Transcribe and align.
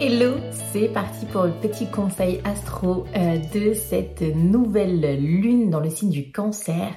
Hello, 0.00 0.34
c'est 0.72 0.88
parti 0.88 1.24
pour 1.26 1.44
le 1.44 1.52
petit 1.52 1.86
conseil 1.86 2.40
astro 2.42 3.04
euh, 3.14 3.38
de 3.54 3.74
cette 3.74 4.22
nouvelle 4.22 5.20
lune 5.20 5.70
dans 5.70 5.78
le 5.78 5.88
signe 5.88 6.10
du 6.10 6.32
cancer 6.32 6.92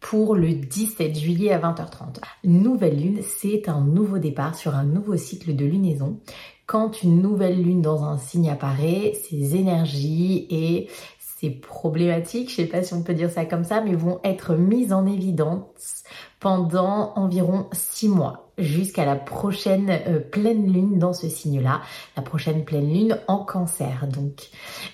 pour 0.00 0.34
le 0.34 0.52
17 0.52 1.16
juillet 1.16 1.52
à 1.52 1.60
20h30. 1.60 2.20
Nouvelle 2.42 3.00
lune, 3.00 3.20
c'est 3.22 3.68
un 3.68 3.80
nouveau 3.80 4.18
départ 4.18 4.56
sur 4.56 4.74
un 4.74 4.82
nouveau 4.82 5.16
cycle 5.16 5.54
de 5.54 5.64
lunaison. 5.64 6.18
Quand 6.66 7.04
une 7.04 7.22
nouvelle 7.22 7.62
lune 7.62 7.80
dans 7.80 8.02
un 8.02 8.18
signe 8.18 8.50
apparaît, 8.50 9.12
ses 9.22 9.54
énergies 9.54 10.48
et 10.50 10.88
ses 11.20 11.50
problématiques, 11.50 12.50
je 12.50 12.56
sais 12.56 12.66
pas 12.66 12.82
si 12.82 12.92
on 12.92 13.04
peut 13.04 13.14
dire 13.14 13.30
ça 13.30 13.44
comme 13.44 13.64
ça, 13.64 13.80
mais 13.80 13.94
vont 13.94 14.18
être 14.24 14.56
mises 14.56 14.92
en 14.92 15.06
évidence 15.06 16.02
pendant 16.40 17.12
environ 17.14 17.68
six 17.72 18.08
mois 18.08 18.41
jusqu'à 18.58 19.04
la 19.04 19.16
prochaine 19.16 19.90
euh, 19.90 20.18
pleine 20.20 20.72
lune 20.72 20.98
dans 20.98 21.12
ce 21.12 21.28
signe-là, 21.28 21.80
la 22.16 22.22
prochaine 22.22 22.64
pleine 22.64 22.92
lune 22.92 23.18
en 23.28 23.38
cancer. 23.38 24.06
Donc, 24.12 24.50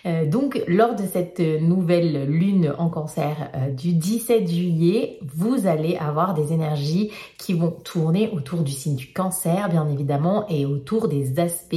euh, 0.06 0.26
donc 0.26 0.62
lors 0.66 0.94
de 0.94 1.04
cette 1.04 1.40
nouvelle 1.40 2.26
lune 2.26 2.72
en 2.78 2.88
cancer 2.88 3.50
euh, 3.54 3.70
du 3.70 3.92
17 3.94 4.48
juillet, 4.48 5.18
vous 5.34 5.66
allez 5.66 5.96
avoir 5.96 6.34
des 6.34 6.52
énergies 6.52 7.10
qui 7.38 7.52
vont 7.52 7.70
tourner 7.70 8.30
autour 8.32 8.62
du 8.62 8.72
signe 8.72 8.96
du 8.96 9.12
cancer, 9.12 9.68
bien 9.68 9.88
évidemment, 9.88 10.46
et 10.48 10.64
autour 10.64 11.08
des 11.08 11.40
aspects 11.40 11.76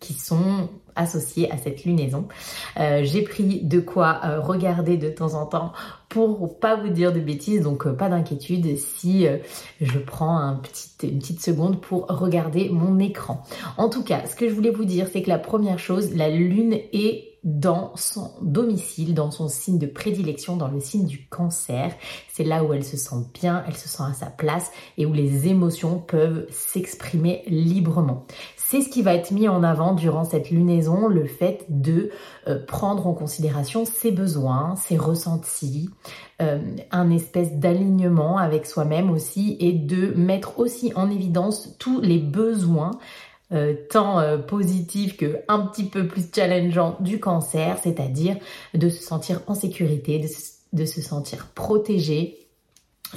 qui 0.00 0.12
sont 0.12 0.68
associés 0.96 1.50
à 1.50 1.56
cette 1.56 1.84
lunaison. 1.84 2.26
Euh, 2.78 3.00
j'ai 3.04 3.22
pris 3.22 3.60
de 3.62 3.80
quoi 3.80 4.20
euh, 4.24 4.40
regarder 4.40 4.96
de 4.96 5.08
temps 5.08 5.34
en 5.34 5.46
temps 5.46 5.72
pour 6.08 6.58
pas 6.60 6.76
vous 6.76 6.90
dire 6.90 7.12
de 7.12 7.20
bêtises, 7.20 7.62
donc 7.62 7.86
euh, 7.86 7.92
pas 7.92 8.08
d'inquiétude 8.08 8.78
si 8.78 9.26
je 9.80 9.98
prends 9.98 10.60
une 11.02 11.18
petite 11.18 11.40
seconde 11.40 11.80
pour 11.80 12.06
regarder 12.06 12.68
mon 12.68 12.98
écran. 12.98 13.42
En 13.78 13.88
tout 13.88 14.04
cas, 14.04 14.26
ce 14.26 14.36
que 14.36 14.48
je 14.48 14.54
voulais 14.54 14.70
vous 14.70 14.84
dire, 14.84 15.08
c'est 15.12 15.22
que 15.22 15.28
la 15.28 15.38
première 15.38 15.78
chose, 15.78 16.14
la 16.14 16.28
lune 16.28 16.78
est 16.92 17.34
dans 17.44 17.94
son 17.94 18.30
domicile, 18.40 19.14
dans 19.14 19.30
son 19.30 19.48
signe 19.48 19.78
de 19.78 19.86
prédilection, 19.86 20.56
dans 20.56 20.68
le 20.68 20.80
signe 20.80 21.06
du 21.06 21.26
cancer. 21.28 21.94
C'est 22.32 22.42
là 22.42 22.64
où 22.64 22.72
elle 22.72 22.84
se 22.84 22.96
sent 22.96 23.16
bien, 23.34 23.62
elle 23.68 23.76
se 23.76 23.88
sent 23.88 24.02
à 24.02 24.14
sa 24.14 24.26
place 24.26 24.72
et 24.96 25.04
où 25.04 25.12
les 25.12 25.46
émotions 25.46 25.98
peuvent 25.98 26.46
s'exprimer 26.50 27.42
librement. 27.46 28.26
C'est 28.74 28.80
ce 28.80 28.88
qui 28.88 29.02
va 29.02 29.14
être 29.14 29.30
mis 29.30 29.48
en 29.48 29.62
avant 29.62 29.94
durant 29.94 30.24
cette 30.24 30.50
lunaison, 30.50 31.06
le 31.06 31.26
fait 31.26 31.64
de 31.68 32.10
euh, 32.48 32.58
prendre 32.66 33.06
en 33.06 33.12
considération 33.12 33.84
ses 33.84 34.10
besoins, 34.10 34.74
ses 34.74 34.96
ressentis, 34.96 35.90
euh, 36.42 36.58
un 36.90 37.08
espèce 37.10 37.52
d'alignement 37.52 38.36
avec 38.36 38.66
soi-même 38.66 39.12
aussi 39.12 39.56
et 39.60 39.70
de 39.70 40.12
mettre 40.16 40.58
aussi 40.58 40.92
en 40.96 41.08
évidence 41.08 41.76
tous 41.78 42.00
les 42.00 42.18
besoins 42.18 42.98
euh, 43.52 43.74
tant 43.90 44.18
euh, 44.18 44.38
positif 44.38 45.16
que 45.16 45.36
un 45.46 45.60
petit 45.60 45.84
peu 45.84 46.08
plus 46.08 46.24
challengeant 46.34 46.96
du 46.98 47.20
cancer, 47.20 47.78
c'est-à-dire 47.80 48.38
de 48.74 48.88
se 48.88 49.04
sentir 49.04 49.40
en 49.46 49.54
sécurité, 49.54 50.20
de 50.72 50.84
se 50.84 51.00
sentir 51.00 51.46
protégé, 51.54 52.43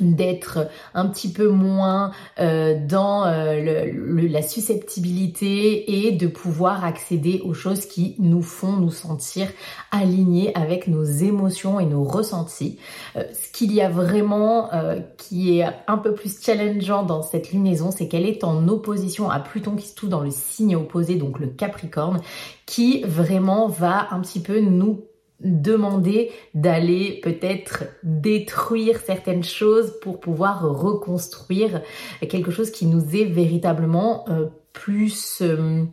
d'être 0.01 0.67
un 0.93 1.07
petit 1.07 1.31
peu 1.31 1.49
moins 1.49 2.11
euh, 2.39 2.77
dans 2.85 3.25
euh, 3.25 3.91
la 4.29 4.41
susceptibilité 4.41 6.07
et 6.07 6.11
de 6.11 6.27
pouvoir 6.27 6.85
accéder 6.85 7.41
aux 7.43 7.53
choses 7.53 7.85
qui 7.85 8.15
nous 8.19 8.41
font 8.41 8.73
nous 8.73 8.91
sentir 8.91 9.47
alignés 9.91 10.55
avec 10.55 10.87
nos 10.87 11.03
émotions 11.03 11.79
et 11.79 11.85
nos 11.85 12.03
ressentis. 12.03 12.77
Euh, 13.15 13.23
ce 13.33 13.51
qu'il 13.51 13.73
y 13.73 13.81
a 13.81 13.89
vraiment 13.89 14.69
qui 15.17 15.59
est 15.59 15.65
un 15.87 15.97
peu 15.97 16.13
plus 16.13 16.41
challengeant 16.41 17.03
dans 17.03 17.21
cette 17.21 17.51
lunaison, 17.51 17.91
c'est 17.91 18.07
qu'elle 18.07 18.25
est 18.25 18.43
en 18.43 18.67
opposition 18.67 19.29
à 19.29 19.39
Pluton 19.39 19.75
qui 19.75 19.87
se 19.87 19.95
trouve 19.95 20.09
dans 20.09 20.21
le 20.21 20.31
signe 20.31 20.75
opposé, 20.75 21.15
donc 21.15 21.39
le 21.39 21.47
Capricorne, 21.47 22.21
qui 22.65 23.03
vraiment 23.03 23.67
va 23.67 24.07
un 24.11 24.19
petit 24.19 24.39
peu 24.39 24.59
nous 24.59 25.03
demander 25.39 26.31
d'aller 26.53 27.19
peut-être 27.21 27.83
détruire 28.03 28.99
certaines 28.99 29.43
choses 29.43 29.93
pour 30.01 30.19
pouvoir 30.19 30.63
reconstruire 30.63 31.81
quelque 32.27 32.51
chose 32.51 32.71
qui 32.71 32.87
nous 32.87 33.15
est 33.15 33.25
véritablement 33.25 34.25
euh, 34.29 34.47
plus 34.73 35.41
euh, 35.41 35.85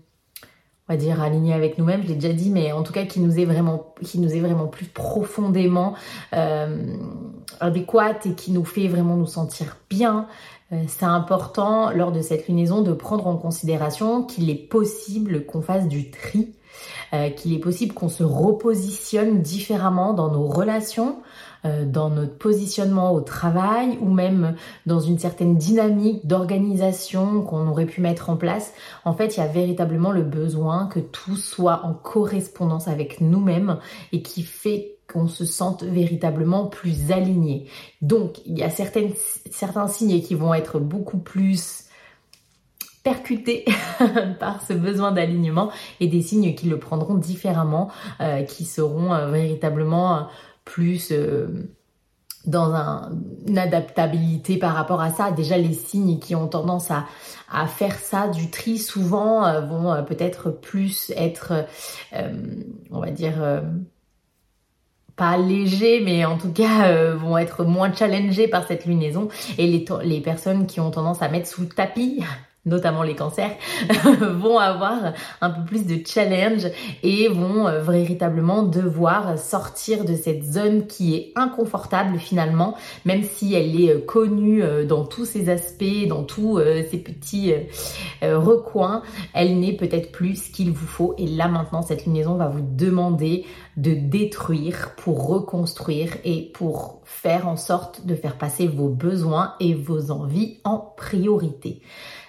on 0.86 0.92
va 0.92 0.98
dire 0.98 1.22
aligné 1.22 1.54
avec 1.54 1.78
nous-mêmes, 1.78 2.02
je 2.02 2.08
l'ai 2.08 2.14
déjà 2.14 2.34
dit, 2.34 2.50
mais 2.50 2.70
en 2.72 2.82
tout 2.82 2.92
cas 2.92 3.06
qui 3.06 3.18
nous 3.20 3.38
est 3.38 3.46
vraiment, 3.46 3.94
qui 4.02 4.18
nous 4.18 4.34
est 4.34 4.40
vraiment 4.40 4.66
plus 4.66 4.84
profondément 4.84 5.94
euh, 6.34 6.96
adéquate 7.60 8.26
et 8.26 8.34
qui 8.34 8.52
nous 8.52 8.66
fait 8.66 8.86
vraiment 8.86 9.16
nous 9.16 9.26
sentir 9.26 9.78
bien. 9.88 10.26
C'est 10.88 11.04
important 11.04 11.90
lors 11.90 12.10
de 12.10 12.20
cette 12.20 12.48
lunaison 12.48 12.82
de 12.82 12.92
prendre 12.92 13.26
en 13.26 13.36
considération 13.36 14.24
qu'il 14.24 14.50
est 14.50 14.68
possible 14.68 15.46
qu'on 15.46 15.62
fasse 15.62 15.86
du 15.86 16.10
tri 16.10 16.54
euh, 17.12 17.30
qu'il 17.30 17.52
est 17.52 17.58
possible 17.58 17.94
qu'on 17.94 18.08
se 18.08 18.24
repositionne 18.24 19.40
différemment 19.40 20.14
dans 20.14 20.32
nos 20.32 20.46
relations, 20.46 21.18
euh, 21.64 21.84
dans 21.84 22.10
notre 22.10 22.36
positionnement 22.36 23.12
au 23.12 23.20
travail 23.20 23.98
ou 24.00 24.10
même 24.10 24.56
dans 24.86 25.00
une 25.00 25.18
certaine 25.18 25.56
dynamique 25.56 26.26
d'organisation 26.26 27.42
qu'on 27.42 27.68
aurait 27.68 27.86
pu 27.86 28.00
mettre 28.00 28.30
en 28.30 28.36
place. 28.36 28.72
En 29.04 29.12
fait, 29.12 29.36
il 29.36 29.40
y 29.40 29.42
a 29.42 29.46
véritablement 29.46 30.10
le 30.10 30.22
besoin 30.22 30.86
que 30.86 30.98
tout 30.98 31.36
soit 31.36 31.82
en 31.84 31.94
correspondance 31.94 32.88
avec 32.88 33.20
nous-mêmes 33.20 33.78
et 34.12 34.22
qui 34.22 34.42
fait 34.42 34.93
qu'on 35.14 35.28
se 35.28 35.44
sente 35.44 35.84
véritablement 35.84 36.66
plus 36.66 37.12
aligné. 37.12 37.66
Donc, 38.02 38.40
il 38.46 38.58
y 38.58 38.64
a 38.64 38.68
certains 38.68 39.88
signes 39.88 40.20
qui 40.20 40.34
vont 40.34 40.52
être 40.52 40.80
beaucoup 40.80 41.18
plus 41.18 41.84
percuté 43.04 43.64
par 44.40 44.62
ce 44.62 44.72
besoin 44.72 45.12
d'alignement 45.12 45.70
et 46.00 46.08
des 46.08 46.22
signes 46.22 46.54
qui 46.56 46.68
le 46.68 46.80
prendront 46.80 47.14
différemment, 47.14 47.90
euh, 48.20 48.42
qui 48.42 48.64
seront 48.64 49.14
euh, 49.14 49.30
véritablement 49.30 50.16
euh, 50.16 50.20
plus 50.64 51.12
dans 52.46 52.74
un, 52.74 53.12
une 53.46 53.58
adaptabilité 53.58 54.56
par 54.56 54.74
rapport 54.74 55.00
à 55.00 55.10
ça. 55.10 55.30
Déjà, 55.30 55.58
les 55.58 55.74
signes 55.74 56.18
qui 56.18 56.34
ont 56.34 56.48
tendance 56.48 56.90
à 56.90 57.66
faire 57.66 57.98
ça 57.98 58.28
du 58.28 58.50
tri 58.50 58.78
souvent 58.78 59.60
vont 59.62 60.02
peut-être 60.04 60.50
plus 60.50 61.12
être, 61.16 61.66
on 62.90 63.00
va 63.00 63.10
dire, 63.10 63.62
pas 65.16 65.36
légers, 65.36 66.00
mais 66.00 66.24
en 66.24 66.38
tout 66.38 66.52
cas 66.52 67.12
vont 67.14 67.38
être 67.38 67.64
moins 67.64 67.92
challengés 67.92 68.48
par 68.48 68.66
cette 68.66 68.86
lunaison. 68.86 69.28
Et 69.58 69.66
les, 69.66 69.84
les 70.02 70.20
personnes 70.20 70.66
qui 70.66 70.80
ont 70.80 70.90
tendance 70.90 71.22
à 71.22 71.28
mettre 71.28 71.48
sous 71.48 71.66
tapis 71.66 72.22
notamment 72.66 73.02
les 73.02 73.14
cancers, 73.14 73.56
vont 74.20 74.58
avoir 74.58 75.12
un 75.40 75.50
peu 75.50 75.64
plus 75.64 75.86
de 75.86 76.06
challenge 76.06 76.66
et 77.02 77.28
vont 77.28 77.68
euh, 77.68 77.80
véritablement 77.80 78.62
devoir 78.62 79.38
sortir 79.38 80.04
de 80.04 80.14
cette 80.14 80.44
zone 80.44 80.86
qui 80.86 81.14
est 81.14 81.32
inconfortable 81.36 82.18
finalement, 82.18 82.74
même 83.04 83.22
si 83.22 83.54
elle 83.54 83.80
est 83.80 83.90
euh, 83.90 84.00
connue 84.00 84.62
euh, 84.62 84.86
dans 84.86 85.04
tous 85.04 85.24
ses 85.24 85.48
aspects, 85.48 85.84
dans 86.08 86.22
tous 86.22 86.60
ces 86.90 86.98
petits 86.98 87.52
recoins, 88.22 89.02
elle 89.32 89.58
n'est 89.58 89.72
peut-être 89.72 90.12
plus 90.12 90.44
ce 90.44 90.50
qu'il 90.50 90.70
vous 90.72 90.86
faut. 90.86 91.14
Et 91.18 91.26
là 91.26 91.48
maintenant, 91.48 91.82
cette 91.82 92.06
lunaison 92.06 92.36
va 92.36 92.48
vous 92.48 92.62
demander 92.62 93.44
de 93.76 93.94
détruire 93.94 94.92
pour 94.96 95.26
reconstruire 95.26 96.12
et 96.24 96.50
pour 96.54 97.00
faire 97.04 97.48
en 97.48 97.56
sorte 97.56 98.06
de 98.06 98.14
faire 98.14 98.38
passer 98.38 98.66
vos 98.66 98.88
besoins 98.88 99.54
et 99.60 99.74
vos 99.74 100.10
envies 100.10 100.58
en 100.64 100.78
priorité. 100.78 101.82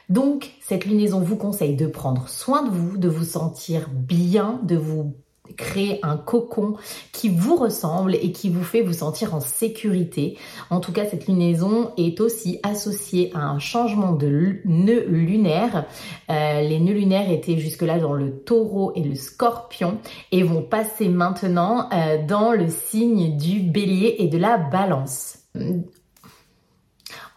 Donc, 0.10 0.52
cette 0.62 0.86
lunaison 0.86 1.20
vous 1.20 1.36
conseille 1.36 1.76
de 1.76 1.88
prendre 1.88 2.28
soin 2.28 2.64
de 2.64 2.70
vous, 2.70 2.98
de 2.98 3.10
vous 3.10 3.26
sentir 3.26 3.90
bien, 3.92 4.60
de 4.64 4.76
vous 4.76 5.16
créer 5.58 6.00
un 6.04 6.18
cocon 6.18 6.76
qui 7.12 7.30
vous 7.30 7.56
ressemble 7.56 8.16
et 8.16 8.32
qui 8.32 8.50
vous 8.50 8.64
fait 8.64 8.82
vous 8.82 8.94
sentir 8.94 9.36
en 9.36 9.40
sécurité. 9.40 10.38
En 10.70 10.80
tout 10.80 10.92
cas, 10.92 11.06
cette 11.06 11.28
lunaison 11.28 11.92
est 11.98 12.20
aussi 12.20 12.60
associée 12.64 13.32
à 13.34 13.48
un 13.48 13.60
changement 13.60 14.12
de 14.14 14.58
nœud 14.66 15.06
lunaire. 15.08 15.86
Euh, 16.30 16.62
les 16.62 16.80
nœuds 16.80 16.94
lunaires 16.94 17.32
étaient 17.32 17.58
jusque-là 17.58 18.00
dans 18.00 18.14
le 18.14 18.40
taureau 18.40 18.92
et 18.96 19.04
le 19.04 19.16
scorpion 19.16 20.00
et 20.32 20.44
vont 20.44 20.62
passer 20.62 21.10
maintenant 21.10 21.90
euh, 21.94 22.26
dans 22.26 22.52
le 22.52 22.70
signe 22.70 23.38
du 23.38 23.60
bélier 23.60 24.16
et 24.20 24.28
de 24.28 24.38
la 24.38 24.58
balance. 24.58 25.40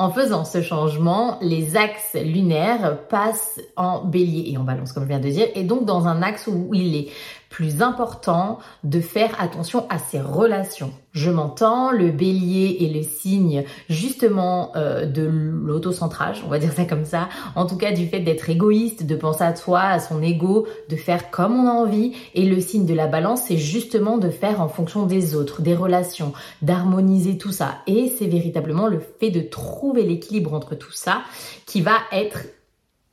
En 0.01 0.11
faisant 0.11 0.45
ce 0.45 0.63
changement, 0.63 1.39
les 1.43 1.77
axes 1.77 2.15
lunaires 2.15 2.99
passent 3.09 3.61
en 3.75 4.05
bélier 4.05 4.53
et 4.53 4.57
en 4.57 4.63
balance, 4.63 4.93
comme 4.93 5.03
je 5.03 5.09
viens 5.09 5.19
de 5.19 5.29
dire, 5.29 5.49
et 5.57 5.65
donc 5.65 5.87
dans 5.87 6.07
un 6.07 6.23
axe 6.23 6.47
où 6.47 6.71
il 6.73 6.95
est 6.95 7.09
plus 7.51 7.83
important 7.83 8.59
de 8.85 9.01
faire 9.01 9.35
attention 9.41 9.87
à 9.89 9.99
ses 9.99 10.21
relations. 10.21 10.93
Je 11.13 11.31
m'entends, 11.31 11.91
le 11.91 12.11
bélier 12.11 12.79
est 12.83 12.95
le 12.95 13.03
signe 13.03 13.65
justement 13.89 14.73
euh, 14.77 15.07
de 15.07 15.23
l'autocentrage, 15.23 16.43
on 16.45 16.49
va 16.49 16.59
dire 16.59 16.73
ça 16.73 16.85
comme 16.85 17.05
ça, 17.05 17.29
en 17.57 17.67
tout 17.67 17.77
cas 17.77 17.93
du 17.93 18.07
fait 18.07 18.21
d'être 18.21 18.51
égoïste, 18.51 19.07
de 19.07 19.17
penser 19.17 19.43
à 19.43 19.57
soi, 19.57 19.81
à 19.81 19.99
son 19.99 20.23
ego, 20.23 20.67
de 20.89 20.97
faire 20.97 21.31
comme 21.31 21.55
on 21.55 21.67
a 21.67 21.73
envie, 21.73 22.13
et 22.35 22.45
le 22.45 22.61
signe 22.61 22.87
de 22.87 22.95
la 22.95 23.07
balance, 23.07 23.43
c'est 23.47 23.57
justement 23.57 24.19
de 24.19 24.29
faire 24.29 24.61
en 24.61 24.69
fonction 24.69 25.07
des 25.07 25.35
autres, 25.35 25.63
des 25.63 25.75
relations, 25.75 26.33
d'harmoniser 26.63 27.39
tout 27.39 27.53
ça. 27.53 27.79
Et 27.87 28.13
c'est 28.19 28.27
véritablement 28.29 28.87
le 28.87 29.01
fait 29.01 29.31
de 29.31 29.41
trouver 29.41 30.05
l'équilibre 30.05 30.55
entre 30.55 30.75
tout 30.75 30.93
ça 30.93 31.23
qui 31.67 31.81
va 31.81 31.97
être 32.13 32.41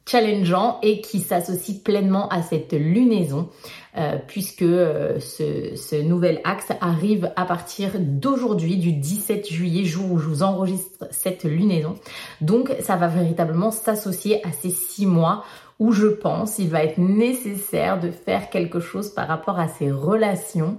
challengeant 0.07 0.79
et 0.83 1.01
qui 1.01 1.19
s'associe 1.19 1.81
pleinement 1.81 2.27
à 2.29 2.41
cette 2.41 2.73
lunaison 2.73 3.49
euh, 3.97 4.17
puisque 4.27 4.61
euh, 4.61 5.19
ce, 5.21 5.75
ce, 5.75 5.95
nouvel 5.95 6.41
axe 6.43 6.67
arrive 6.81 7.31
à 7.37 7.45
partir 7.45 7.91
d'aujourd'hui, 7.97 8.75
du 8.75 8.91
17 8.91 9.47
juillet, 9.47 9.85
jour 9.85 10.11
où 10.11 10.17
je 10.17 10.27
vous 10.27 10.43
enregistre 10.43 11.07
cette 11.11 11.45
lunaison. 11.45 11.95
Donc 12.41 12.75
ça 12.81 12.97
va 12.97 13.07
véritablement 13.07 13.71
s'associer 13.71 14.45
à 14.45 14.51
ces 14.51 14.69
six 14.69 15.05
mois 15.05 15.45
où 15.79 15.91
je 15.91 16.07
pense 16.07 16.57
il 16.59 16.69
va 16.69 16.83
être 16.83 16.97
nécessaire 16.97 17.99
de 17.99 18.11
faire 18.11 18.49
quelque 18.49 18.79
chose 18.79 19.09
par 19.09 19.27
rapport 19.27 19.59
à 19.59 19.67
ces 19.67 19.91
relations. 19.91 20.77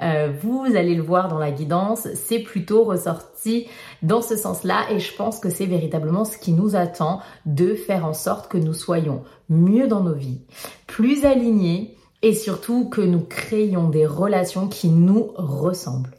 Euh, 0.00 0.32
vous 0.40 0.66
allez 0.76 0.94
le 0.94 1.02
voir 1.02 1.28
dans 1.28 1.38
la 1.38 1.50
guidance, 1.50 2.06
c'est 2.14 2.38
plutôt 2.38 2.84
ressorti 2.84 3.66
dans 4.02 4.22
ce 4.22 4.36
sens-là 4.36 4.86
et 4.90 5.00
je 5.00 5.14
pense 5.14 5.40
que 5.40 5.50
c'est 5.50 5.66
véritablement 5.66 6.24
ce 6.24 6.38
qui 6.38 6.52
nous 6.52 6.76
attend 6.76 7.20
de 7.46 7.74
faire 7.74 8.04
en 8.04 8.14
sorte 8.14 8.48
que 8.48 8.58
nous 8.58 8.74
soyons 8.74 9.22
mieux 9.48 9.88
dans 9.88 10.02
nos 10.02 10.14
vies, 10.14 10.42
plus 10.86 11.24
alignés, 11.24 11.96
et 12.22 12.34
surtout 12.34 12.88
que 12.88 13.00
nous 13.00 13.20
créions 13.20 13.88
des 13.88 14.06
relations 14.06 14.68
qui 14.68 14.88
nous 14.88 15.30
ressemblent. 15.36 16.17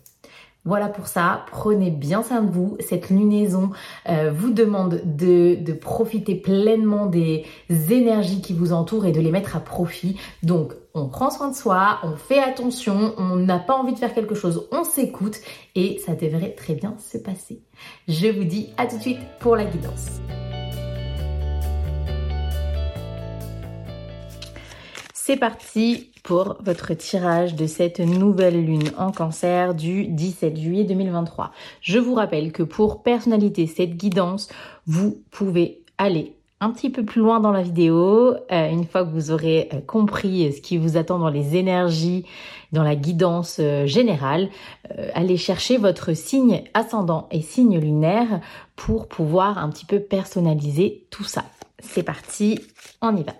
Voilà 0.65 0.87
pour 0.87 1.07
ça, 1.07 1.45
prenez 1.51 1.89
bien 1.89 2.21
soin 2.21 2.41
de 2.41 2.51
vous. 2.51 2.77
Cette 2.81 3.09
lunaison 3.09 3.71
euh, 4.09 4.31
vous 4.31 4.51
demande 4.51 5.01
de, 5.05 5.55
de, 5.55 5.73
profiter 5.73 6.35
pleinement 6.35 7.05
des 7.05 7.45
énergies 7.69 8.41
qui 8.41 8.53
vous 8.53 8.73
entourent 8.73 9.05
et 9.05 9.13
de 9.13 9.21
les 9.21 9.31
mettre 9.31 9.55
à 9.55 9.61
profit. 9.61 10.19
Donc, 10.43 10.73
on 10.93 11.07
prend 11.07 11.29
soin 11.29 11.49
de 11.49 11.55
soi, 11.55 11.99
on 12.03 12.17
fait 12.17 12.39
attention, 12.39 13.13
on 13.17 13.37
n'a 13.37 13.59
pas 13.59 13.75
envie 13.75 13.93
de 13.93 13.99
faire 13.99 14.13
quelque 14.13 14.35
chose, 14.35 14.67
on 14.71 14.83
s'écoute 14.83 15.37
et 15.75 15.99
ça 16.05 16.13
devrait 16.13 16.53
très 16.55 16.75
bien 16.75 16.95
se 16.97 17.17
passer. 17.17 17.61
Je 18.07 18.27
vous 18.27 18.43
dis 18.43 18.69
à 18.77 18.85
tout 18.85 18.97
de 18.97 19.01
suite 19.01 19.19
pour 19.39 19.55
la 19.55 19.65
guidance. 19.65 20.19
C'est 25.29 25.37
parti 25.37 26.09
pour 26.23 26.57
votre 26.59 26.95
tirage 26.95 27.53
de 27.53 27.67
cette 27.67 27.99
nouvelle 27.99 28.65
lune 28.65 28.89
en 28.97 29.11
cancer 29.11 29.75
du 29.75 30.07
17 30.07 30.57
juillet 30.57 30.85
2023. 30.85 31.51
Je 31.81 31.99
vous 31.99 32.15
rappelle 32.15 32.51
que 32.51 32.63
pour 32.63 33.03
personnalité 33.03 33.67
cette 33.67 33.95
guidance, 33.95 34.49
vous 34.87 35.21
pouvez 35.29 35.83
aller 35.99 36.33
un 36.61 36.71
petit 36.71 36.89
peu 36.89 37.05
plus 37.05 37.21
loin 37.21 37.39
dans 37.39 37.51
la 37.51 37.61
vidéo, 37.61 38.33
euh, 38.51 38.71
une 38.71 38.87
fois 38.87 39.05
que 39.05 39.11
vous 39.11 39.29
aurez 39.29 39.69
euh, 39.71 39.81
compris 39.81 40.51
ce 40.51 40.61
qui 40.61 40.79
vous 40.79 40.97
attend 40.97 41.19
dans 41.19 41.29
les 41.29 41.55
énergies, 41.55 42.25
dans 42.71 42.81
la 42.81 42.95
guidance 42.95 43.57
euh, 43.59 43.85
générale, 43.85 44.49
allez 45.13 45.37
chercher 45.37 45.77
votre 45.77 46.15
signe 46.15 46.63
ascendant 46.73 47.27
et 47.29 47.43
signe 47.43 47.77
lunaire 47.77 48.41
pour 48.75 49.07
pouvoir 49.07 49.59
un 49.59 49.69
petit 49.69 49.85
peu 49.85 49.99
personnaliser 49.99 51.05
tout 51.11 51.23
ça. 51.23 51.43
C'est 51.77 52.01
parti, 52.01 52.59
on 53.03 53.15
y 53.15 53.21
va. 53.21 53.33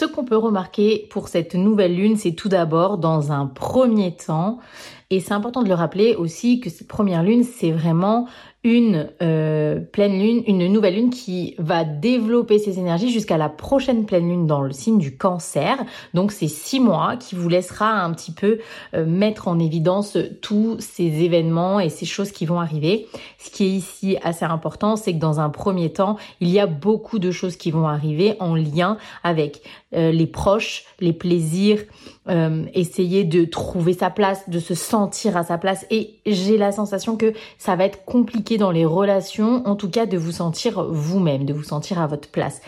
Ce 0.00 0.04
qu'on 0.04 0.24
peut 0.24 0.36
remarquer 0.36 1.08
pour 1.10 1.26
cette 1.26 1.56
nouvelle 1.56 1.96
lune, 1.96 2.16
c'est 2.16 2.30
tout 2.30 2.48
d'abord 2.48 2.98
dans 2.98 3.32
un 3.32 3.46
premier 3.46 4.14
temps, 4.14 4.60
et 5.10 5.20
c'est 5.20 5.32
important 5.32 5.62
de 5.62 5.68
le 5.68 5.74
rappeler 5.74 6.14
aussi 6.14 6.60
que 6.60 6.68
cette 6.68 6.86
première 6.86 7.22
lune, 7.22 7.42
c'est 7.42 7.70
vraiment 7.70 8.28
une 8.64 9.08
euh, 9.22 9.78
pleine 9.78 10.18
lune, 10.18 10.42
une 10.46 10.66
nouvelle 10.66 10.96
lune 10.96 11.10
qui 11.10 11.54
va 11.58 11.84
développer 11.84 12.58
ses 12.58 12.78
énergies 12.78 13.10
jusqu'à 13.10 13.36
la 13.36 13.48
prochaine 13.48 14.04
pleine 14.04 14.28
lune 14.28 14.46
dans 14.46 14.60
le 14.60 14.72
signe 14.72 14.98
du 14.98 15.16
cancer. 15.16 15.78
Donc 16.12 16.32
c'est 16.32 16.48
six 16.48 16.80
mois 16.80 17.16
qui 17.16 17.36
vous 17.36 17.48
laissera 17.48 17.88
un 17.88 18.12
petit 18.12 18.32
peu 18.32 18.58
euh, 18.94 19.06
mettre 19.06 19.46
en 19.46 19.58
évidence 19.60 20.18
tous 20.42 20.76
ces 20.80 21.22
événements 21.22 21.78
et 21.78 21.88
ces 21.88 22.04
choses 22.04 22.32
qui 22.32 22.46
vont 22.46 22.60
arriver. 22.60 23.06
Ce 23.38 23.50
qui 23.50 23.64
est 23.64 23.70
ici 23.70 24.16
assez 24.22 24.44
important, 24.44 24.96
c'est 24.96 25.12
que 25.14 25.18
dans 25.18 25.38
un 25.38 25.50
premier 25.50 25.90
temps, 25.90 26.16
il 26.40 26.48
y 26.48 26.58
a 26.58 26.66
beaucoup 26.66 27.20
de 27.20 27.30
choses 27.30 27.56
qui 27.56 27.70
vont 27.70 27.86
arriver 27.86 28.34
en 28.40 28.56
lien 28.56 28.98
avec 29.22 29.62
euh, 29.94 30.10
les 30.10 30.26
proches, 30.26 30.84
les 31.00 31.12
plaisirs, 31.12 31.84
essayer 32.74 33.24
de 33.24 33.44
trouver 33.44 33.94
sa 33.94 34.10
place, 34.10 34.48
de 34.48 34.58
se 34.58 34.74
sentir 34.74 35.36
à 35.36 35.44
sa 35.44 35.58
place. 35.58 35.86
Et 35.90 36.20
j'ai 36.26 36.58
la 36.58 36.72
sensation 36.72 37.16
que 37.16 37.32
ça 37.58 37.76
va 37.76 37.84
être 37.84 38.04
compliqué 38.04 38.58
dans 38.58 38.70
les 38.70 38.84
relations, 38.84 39.66
en 39.66 39.76
tout 39.76 39.90
cas 39.90 40.06
de 40.06 40.18
vous 40.18 40.32
sentir 40.32 40.84
vous-même, 40.84 41.44
de 41.44 41.52
vous 41.52 41.62
sentir 41.62 42.00
à 42.00 42.06
votre 42.06 42.28
place. 42.28 42.60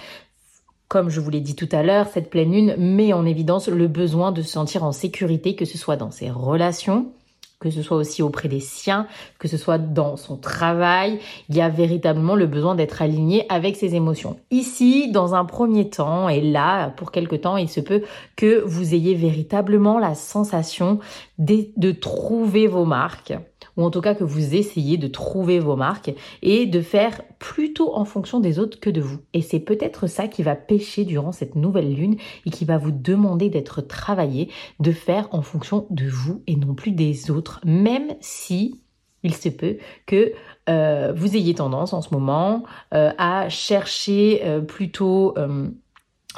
Comme 0.88 1.08
je 1.08 1.20
vous 1.20 1.30
l'ai 1.30 1.40
dit 1.40 1.54
tout 1.54 1.68
à 1.70 1.84
l'heure, 1.84 2.08
cette 2.08 2.30
pleine 2.30 2.50
lune 2.50 2.74
met 2.76 3.12
en 3.12 3.24
évidence 3.24 3.68
le 3.68 3.86
besoin 3.86 4.32
de 4.32 4.42
se 4.42 4.50
sentir 4.50 4.82
en 4.82 4.90
sécurité, 4.90 5.54
que 5.54 5.64
ce 5.64 5.78
soit 5.78 5.96
dans 5.96 6.10
ses 6.10 6.30
relations, 6.30 7.12
que 7.60 7.70
ce 7.70 7.82
soit 7.82 7.98
aussi 7.98 8.22
auprès 8.22 8.48
des 8.48 8.58
siens, 8.58 9.06
que 9.38 9.46
ce 9.46 9.58
soit 9.58 9.76
dans 9.76 10.16
son 10.16 10.38
travail, 10.38 11.20
il 11.50 11.56
y 11.56 11.60
a 11.60 11.68
véritablement 11.68 12.34
le 12.34 12.46
besoin 12.46 12.74
d'être 12.74 13.02
aligné 13.02 13.44
avec 13.50 13.76
ses 13.76 13.94
émotions. 13.94 14.38
Ici, 14.50 15.12
dans 15.12 15.34
un 15.34 15.44
premier 15.44 15.90
temps, 15.90 16.30
et 16.30 16.40
là, 16.40 16.88
pour 16.96 17.12
quelque 17.12 17.36
temps, 17.36 17.58
il 17.58 17.68
se 17.68 17.80
peut 17.80 18.02
que 18.34 18.62
vous 18.64 18.94
ayez 18.94 19.14
véritablement 19.14 19.98
la 19.98 20.14
sensation 20.14 21.00
de, 21.38 21.66
de 21.76 21.92
trouver 21.92 22.66
vos 22.66 22.86
marques, 22.86 23.34
ou 23.80 23.84
en 23.84 23.90
tout 23.90 24.02
cas 24.02 24.14
que 24.14 24.24
vous 24.24 24.54
essayez 24.54 24.98
de 24.98 25.08
trouver 25.08 25.58
vos 25.58 25.74
marques 25.74 26.12
et 26.42 26.66
de 26.66 26.80
faire 26.82 27.22
plutôt 27.38 27.96
en 27.96 28.04
fonction 28.04 28.38
des 28.38 28.58
autres 28.58 28.78
que 28.78 28.90
de 28.90 29.00
vous. 29.00 29.20
Et 29.32 29.40
c'est 29.40 29.58
peut-être 29.58 30.06
ça 30.06 30.28
qui 30.28 30.42
va 30.42 30.54
pêcher 30.54 31.04
durant 31.04 31.32
cette 31.32 31.54
nouvelle 31.54 31.94
lune 31.94 32.16
et 32.44 32.50
qui 32.50 32.66
va 32.66 32.76
vous 32.76 32.92
demander 32.92 33.48
d'être 33.48 33.80
travaillé, 33.80 34.50
de 34.80 34.92
faire 34.92 35.28
en 35.32 35.40
fonction 35.40 35.86
de 35.88 36.06
vous 36.06 36.42
et 36.46 36.56
non 36.56 36.74
plus 36.74 36.92
des 36.92 37.30
autres, 37.30 37.60
même 37.64 38.14
si 38.20 38.82
il 39.22 39.34
se 39.34 39.48
peut 39.48 39.78
que 40.06 40.32
euh, 40.68 41.12
vous 41.14 41.36
ayez 41.36 41.54
tendance 41.54 41.92
en 41.92 42.02
ce 42.02 42.12
moment 42.12 42.64
euh, 42.94 43.12
à 43.18 43.48
chercher 43.48 44.42
euh, 44.44 44.60
plutôt 44.60 45.34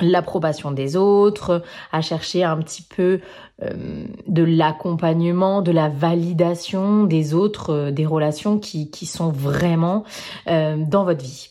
l'approbation 0.00 0.70
des 0.70 0.96
autres, 0.96 1.62
à 1.90 2.00
chercher 2.00 2.44
un 2.44 2.56
petit 2.58 2.82
peu 2.82 3.20
euh, 3.62 4.06
de 4.26 4.42
l'accompagnement, 4.42 5.60
de 5.62 5.72
la 5.72 5.88
validation 5.88 7.04
des 7.04 7.34
autres, 7.34 7.70
euh, 7.70 7.90
des 7.90 8.06
relations 8.06 8.58
qui, 8.58 8.90
qui 8.90 9.06
sont 9.06 9.30
vraiment 9.30 10.04
euh, 10.48 10.76
dans 10.78 11.04
votre 11.04 11.22
vie. 11.22 11.50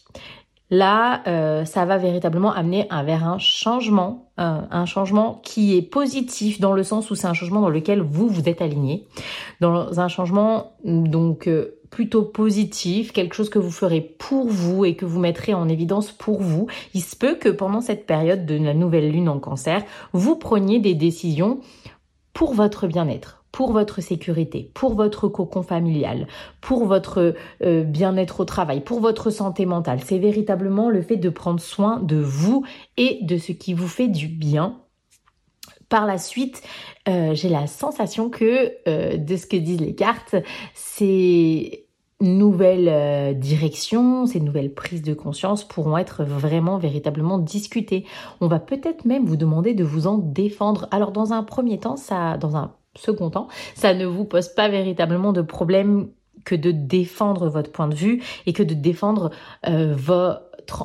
Là, 0.74 1.22
ça 1.66 1.84
va 1.84 1.98
véritablement 1.98 2.54
amener 2.54 2.88
un, 2.92 3.04
vers 3.04 3.28
un 3.28 3.38
changement, 3.40 4.32
un 4.38 4.86
changement 4.86 5.42
qui 5.44 5.76
est 5.76 5.82
positif 5.82 6.62
dans 6.62 6.72
le 6.72 6.82
sens 6.84 7.12
où 7.12 7.16
c'est 7.16 7.28
un 7.28 7.34
changement 7.34 7.60
dans 7.60 7.70
lequel 7.70 8.00
vous 8.00 8.30
vous 8.30 8.48
êtes 8.48 8.62
aligné, 8.62 9.06
dans 9.60 10.00
un 10.00 10.08
changement 10.08 10.72
donc 10.86 11.50
plutôt 11.92 12.24
positif, 12.24 13.12
quelque 13.12 13.36
chose 13.36 13.50
que 13.50 13.60
vous 13.60 13.70
ferez 13.70 14.02
pour 14.02 14.48
vous 14.48 14.86
et 14.86 14.96
que 14.96 15.06
vous 15.06 15.20
mettrez 15.20 15.54
en 15.54 15.70
évidence 15.70 16.12
pour 16.12 16.42
vous. 16.42 16.68
Il 16.96 17.02
se 17.02 17.16
peut 17.16 17.36
que 17.36 17.50
pendant 17.50 17.82
cette 17.82 18.08
période 18.08 18.46
de 18.46 18.56
la 18.56 18.74
nouvelle 18.74 19.12
lune 19.12 19.30
en 19.30 19.40
cancer, 19.40 19.84
vous 20.14 20.38
preniez 20.38 20.80
des 20.80 20.96
décisions 20.96 21.60
pour 22.34 22.54
votre 22.54 22.88
bien-être, 22.88 23.44
pour 23.52 23.74
votre 23.74 24.02
sécurité, 24.02 24.72
pour 24.74 24.96
votre 24.96 25.28
cocon 25.28 25.64
familial, 25.64 26.28
pour 26.62 26.86
votre 26.86 27.36
euh, 27.62 27.84
bien-être 27.84 28.40
au 28.40 28.46
travail, 28.46 28.82
pour 28.82 29.02
votre 29.02 29.30
santé 29.30 29.66
mentale. 29.66 30.00
C'est 30.04 30.18
véritablement 30.18 30.90
le 30.90 31.02
fait 31.02 31.18
de 31.18 31.30
prendre 31.30 31.60
soin 31.60 32.00
de 32.00 32.18
vous 32.18 32.64
et 32.98 33.20
de 33.22 33.38
ce 33.38 33.52
qui 33.52 33.74
vous 33.74 33.90
fait 33.90 34.08
du 34.08 34.28
bien. 34.28 34.81
Par 35.92 36.06
la 36.06 36.18
suite, 36.18 36.64
euh, 37.10 37.36
j'ai 37.36 37.50
la 37.50 37.68
sensation 37.68 38.30
que, 38.30 38.72
euh, 38.88 39.18
de 39.18 39.36
ce 39.36 39.46
que 39.46 39.58
disent 39.58 39.82
les 39.82 39.94
cartes, 39.94 40.38
c'est 40.74 41.84
nouvelles 42.22 42.88
euh, 42.88 43.34
directions, 43.34 44.26
ces 44.26 44.40
nouvelles 44.40 44.74
prises 44.74 45.02
de 45.02 45.14
conscience 45.14 45.68
pourront 45.68 45.98
être 45.98 46.24
vraiment 46.24 46.78
véritablement 46.78 47.40
discutées. 47.40 48.06
On 48.40 48.48
va 48.48 48.60
peut-être 48.60 49.04
même 49.04 49.26
vous 49.26 49.36
demander 49.36 49.74
de 49.74 49.84
vous 49.84 50.08
en 50.08 50.18
défendre. 50.18 50.88
Alors 50.92 51.12
dans 51.12 51.34
un 51.34 51.44
premier 51.44 51.78
temps, 51.78 51.98
ça, 51.98 52.38
dans 52.38 52.56
un 52.56 52.74
second 52.96 53.30
temps, 53.30 53.50
ça 53.76 53.94
ne 53.94 54.06
vous 54.06 54.24
pose 54.24 54.48
pas 54.48 54.70
véritablement 54.70 55.34
de 55.34 55.42
problème 55.42 56.08
que 56.46 56.56
de 56.56 56.72
défendre 56.72 57.50
votre 57.50 57.70
point 57.70 57.90
de 57.90 57.96
vue 57.96 58.24
et 58.46 58.54
que 58.54 58.64
de 58.64 58.74
défendre 58.74 59.30
vos 59.68 60.32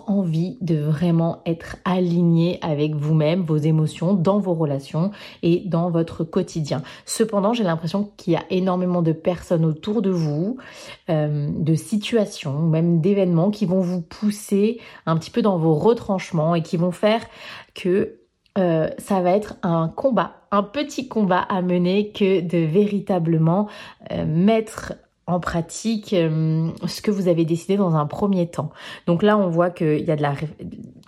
envie 0.07 0.59
de 0.61 0.77
vraiment 0.77 1.43
être 1.47 1.77
aligné 1.85 2.59
avec 2.63 2.95
vous-même, 2.95 3.43
vos 3.43 3.57
émotions, 3.57 4.15
dans 4.15 4.39
vos 4.39 4.55
relations 4.55 5.11
et 5.43 5.63
dans 5.67 5.91
votre 5.91 6.25
quotidien. 6.25 6.83
Cependant, 7.05 7.53
j'ai 7.53 7.65
l'impression 7.65 8.11
qu'il 8.17 8.33
y 8.35 8.37
a 8.37 8.45
énormément 8.51 9.03
de 9.03 9.13
personnes 9.13 9.65
autour 9.65 10.03
de 10.03 10.11
vous, 10.11 10.59
euh, 11.11 11.49
de 11.53 11.75
situations, 11.75 12.61
même 12.61 13.01
d'événements 13.01 13.51
qui 13.51 13.67
vont 13.67 13.81
vous 13.81 14.01
pousser 14.01 14.81
un 15.07 15.17
petit 15.17 15.31
peu 15.31 15.43
dans 15.43 15.59
vos 15.59 15.75
retranchements 15.75 16.55
et 16.55 16.63
qui 16.63 16.77
vont 16.77 16.93
faire 16.93 17.23
que 17.75 18.19
euh, 18.59 18.89
ça 18.99 19.21
va 19.21 19.33
être 19.33 19.57
un 19.63 19.89
combat, 19.89 20.47
un 20.51 20.63
petit 20.63 21.09
combat 21.09 21.41
à 21.41 21.61
mener 21.61 22.13
que 22.13 22.41
de 22.41 22.59
véritablement 22.59 23.69
euh, 24.13 24.25
mettre 24.25 24.95
en 25.27 25.41
pratique 25.41 26.13
euh, 26.13 26.71
ce 26.87 27.03
que 27.03 27.11
vous 27.11 27.29
avez 27.29 27.45
décidé 27.45 27.77
dans 27.77 27.95
un 27.97 28.07
premier 28.07 28.47
temps. 28.47 28.71
Donc 29.07 29.23
là, 29.23 29.37
on 29.37 29.49
voit 29.49 29.71
qu'il 29.71 30.05
y 30.05 30.11
a 30.11 30.17
de 30.17 30.23
la, 30.23 30.35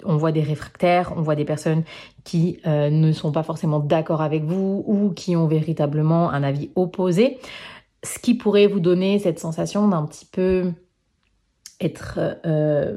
on 0.05 0.17
voit 0.17 0.33
des 0.33 0.43
réfractaires, 0.43 1.13
on 1.17 1.23
voit 1.23 1.37
des 1.37 1.45
personnes 1.45 1.85
qui 2.25 2.59
euh, 2.67 2.91
ne 2.91 3.13
sont 3.13 3.31
pas 3.31 3.45
forcément 3.45 3.79
d'accord 3.79 4.21
avec 4.21 4.45
vous 4.45 4.85
ou 4.87 5.11
qui 5.11 5.37
ont 5.37 5.47
véritablement 5.47 6.31
un 6.31 6.43
avis 6.43 6.71
opposé. 6.75 7.39
ce 8.05 8.19
qui 8.19 8.35
pourrait 8.35 8.67
vous 8.67 8.81
donner 8.81 9.19
cette 9.19 9.39
sensation 9.39 9.89
d'un 9.89 10.05
petit 10.05 10.27
peu 10.27 10.73
être 11.81 12.19
euh, 12.45 12.97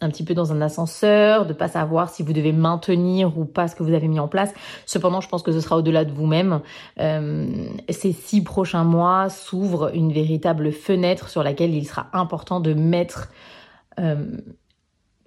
un 0.00 0.10
petit 0.10 0.24
peu 0.24 0.34
dans 0.34 0.52
un 0.52 0.60
ascenseur, 0.60 1.46
de 1.46 1.52
pas 1.52 1.68
savoir 1.68 2.08
si 2.08 2.22
vous 2.22 2.32
devez 2.32 2.52
maintenir 2.52 3.36
ou 3.36 3.44
pas 3.44 3.66
ce 3.66 3.74
que 3.74 3.82
vous 3.82 3.94
avez 3.94 4.06
mis 4.06 4.20
en 4.20 4.28
place. 4.28 4.52
Cependant, 4.86 5.20
je 5.20 5.28
pense 5.28 5.42
que 5.42 5.50
ce 5.50 5.60
sera 5.60 5.76
au-delà 5.76 6.04
de 6.04 6.12
vous-même. 6.12 6.60
Euh, 7.00 7.46
ces 7.88 8.12
six 8.12 8.42
prochains 8.42 8.84
mois 8.84 9.28
s'ouvrent 9.28 9.94
une 9.94 10.12
véritable 10.12 10.72
fenêtre 10.72 11.28
sur 11.28 11.42
laquelle 11.42 11.74
il 11.74 11.84
sera 11.84 12.08
important 12.12 12.60
de 12.60 12.74
mettre 12.74 13.28
euh, 13.98 14.26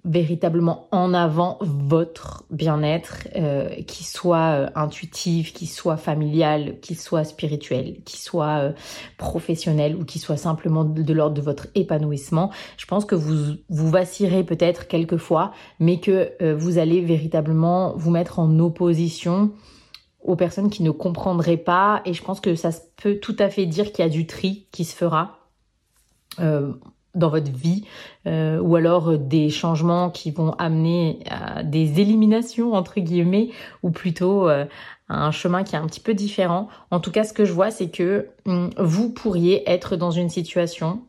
véritablement 0.04 0.88
en 0.90 1.14
avant 1.14 1.58
votre 1.60 2.44
bien-être, 2.50 3.28
euh, 3.36 3.68
qui 3.86 4.02
soit 4.02 4.56
euh, 4.56 4.68
intuitif, 4.74 5.52
qui 5.52 5.66
soit 5.66 5.96
familial, 5.96 6.80
qui 6.80 6.96
soit 6.96 7.22
spirituel, 7.22 7.98
qui 8.04 8.20
soit 8.20 8.58
euh, 8.58 8.72
professionnel 9.16 9.94
ou 9.94 10.04
qui 10.04 10.18
soit 10.18 10.36
simplement 10.36 10.84
de, 10.84 11.12
l'ordre 11.12 11.36
de 11.36 11.40
votre 11.40 11.68
épanouissement. 11.76 12.50
Je 12.78 12.86
pense 12.86 13.04
que 13.04 13.14
vous 13.14 13.54
vous 13.68 13.90
vacillerez 13.90 14.42
peut-être 14.42 14.88
quelquefois, 14.88 15.52
mais 15.78 16.00
que 16.00 16.32
vous 16.54 16.78
allez 16.78 17.00
véritablement 17.00 17.94
vous 17.96 18.10
mettre 18.10 18.38
en 18.38 18.58
opposition 18.58 19.52
aux 20.20 20.36
personnes 20.36 20.70
qui 20.70 20.82
ne 20.82 20.90
comprendraient 20.90 21.56
pas. 21.56 22.02
Et 22.04 22.12
je 22.12 22.22
pense 22.22 22.40
que 22.40 22.54
ça 22.56 22.70
peut 22.96 23.16
tout 23.16 23.36
à 23.38 23.48
fait 23.48 23.66
dire 23.66 23.92
qu'il 23.92 24.04
y 24.04 24.08
a 24.08 24.10
du 24.10 24.26
tri 24.26 24.66
qui 24.72 24.84
se 24.84 24.96
fera. 24.96 25.38
Dans 27.14 27.28
votre 27.28 27.50
vie 27.50 27.84
euh, 28.26 28.58
ou 28.58 28.74
alors 28.76 29.10
euh, 29.10 29.18
des 29.18 29.50
changements 29.50 30.08
qui 30.08 30.30
vont 30.30 30.52
amener 30.52 31.18
à 31.28 31.62
des 31.62 32.00
éliminations 32.00 32.72
entre 32.72 33.00
guillemets 33.00 33.50
ou 33.82 33.90
plutôt 33.90 34.48
euh, 34.48 34.64
un 35.10 35.30
chemin 35.30 35.62
qui 35.62 35.74
est 35.74 35.78
un 35.78 35.86
petit 35.86 36.00
peu 36.00 36.14
différent. 36.14 36.68
En 36.90 37.00
tout 37.00 37.10
cas, 37.10 37.24
ce 37.24 37.34
que 37.34 37.44
je 37.44 37.52
vois, 37.52 37.70
c'est 37.70 37.90
que 37.90 38.28
hum, 38.46 38.70
vous 38.78 39.10
pourriez 39.10 39.68
être 39.70 39.96
dans 39.96 40.10
une 40.10 40.30
situation 40.30 41.02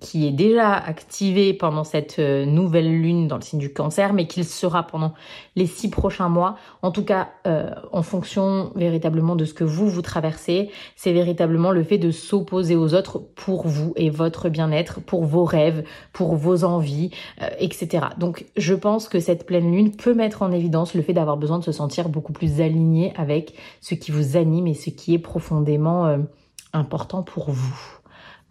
qui 0.00 0.26
est 0.26 0.32
déjà 0.32 0.72
activé 0.72 1.52
pendant 1.52 1.84
cette 1.84 2.18
euh, 2.18 2.44
nouvelle 2.44 2.90
lune 3.00 3.28
dans 3.28 3.36
le 3.36 3.42
signe 3.42 3.58
du 3.58 3.72
cancer, 3.72 4.12
mais 4.12 4.26
qu'il 4.26 4.44
sera 4.44 4.86
pendant 4.86 5.14
les 5.56 5.66
six 5.66 5.90
prochains 5.90 6.28
mois. 6.28 6.56
En 6.82 6.90
tout 6.90 7.04
cas, 7.04 7.28
euh, 7.46 7.70
en 7.92 8.02
fonction 8.02 8.72
véritablement 8.74 9.36
de 9.36 9.44
ce 9.44 9.54
que 9.54 9.64
vous, 9.64 9.88
vous 9.88 10.02
traversez, 10.02 10.70
c'est 10.96 11.12
véritablement 11.12 11.70
le 11.70 11.82
fait 11.82 11.98
de 11.98 12.10
s'opposer 12.10 12.76
aux 12.76 12.94
autres 12.94 13.18
pour 13.18 13.66
vous 13.66 13.92
et 13.96 14.10
votre 14.10 14.48
bien-être, 14.48 15.00
pour 15.00 15.24
vos 15.24 15.44
rêves, 15.44 15.84
pour 16.12 16.36
vos 16.36 16.64
envies, 16.64 17.10
euh, 17.42 17.48
etc. 17.58 18.06
Donc, 18.18 18.46
je 18.56 18.74
pense 18.74 19.08
que 19.08 19.20
cette 19.20 19.46
pleine 19.46 19.72
lune 19.72 19.96
peut 19.96 20.14
mettre 20.14 20.42
en 20.42 20.52
évidence 20.52 20.94
le 20.94 21.02
fait 21.02 21.12
d'avoir 21.12 21.36
besoin 21.36 21.58
de 21.58 21.64
se 21.64 21.72
sentir 21.72 22.08
beaucoup 22.08 22.32
plus 22.32 22.60
aligné 22.60 23.12
avec 23.16 23.54
ce 23.80 23.94
qui 23.94 24.12
vous 24.12 24.36
anime 24.36 24.66
et 24.66 24.74
ce 24.74 24.90
qui 24.90 25.14
est 25.14 25.18
profondément 25.18 26.18
important 26.72 27.22
pour 27.22 27.50
vous. 27.50 27.98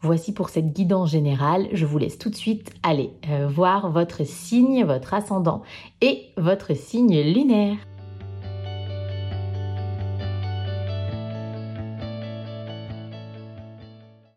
Voici 0.01 0.31
pour 0.31 0.49
cette 0.49 0.73
guidance 0.73 1.09
générale. 1.09 1.69
Je 1.73 1.87
vous 1.87 1.97
laisse 1.97 2.19
tout 2.19 2.29
de 2.29 2.35
suite 2.35 2.71
aller 2.83 3.09
euh, 3.29 3.47
voir 3.47 3.89
votre 3.91 4.25
signe, 4.27 4.83
votre 4.83 5.15
ascendant 5.15 5.63
et 6.01 6.25
votre 6.37 6.75
signe 6.75 7.19
lunaire. 7.19 7.77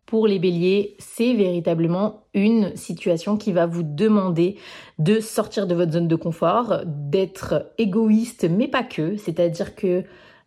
Pour 0.07 0.25
les 0.25 0.39
béliers, 0.39 0.95
c'est 0.97 1.35
véritablement 1.35 2.23
une 2.33 2.75
situation 2.75 3.37
qui 3.37 3.51
va 3.51 3.67
vous 3.67 3.83
demander 3.83 4.57
de 4.97 5.19
sortir 5.19 5.67
de 5.67 5.75
votre 5.75 5.91
zone 5.91 6.07
de 6.07 6.15
confort, 6.15 6.81
d'être 6.85 7.71
égoïste, 7.77 8.49
mais 8.49 8.67
pas 8.67 8.83
que. 8.83 9.15
C'est-à-dire 9.15 9.75
que 9.75 10.03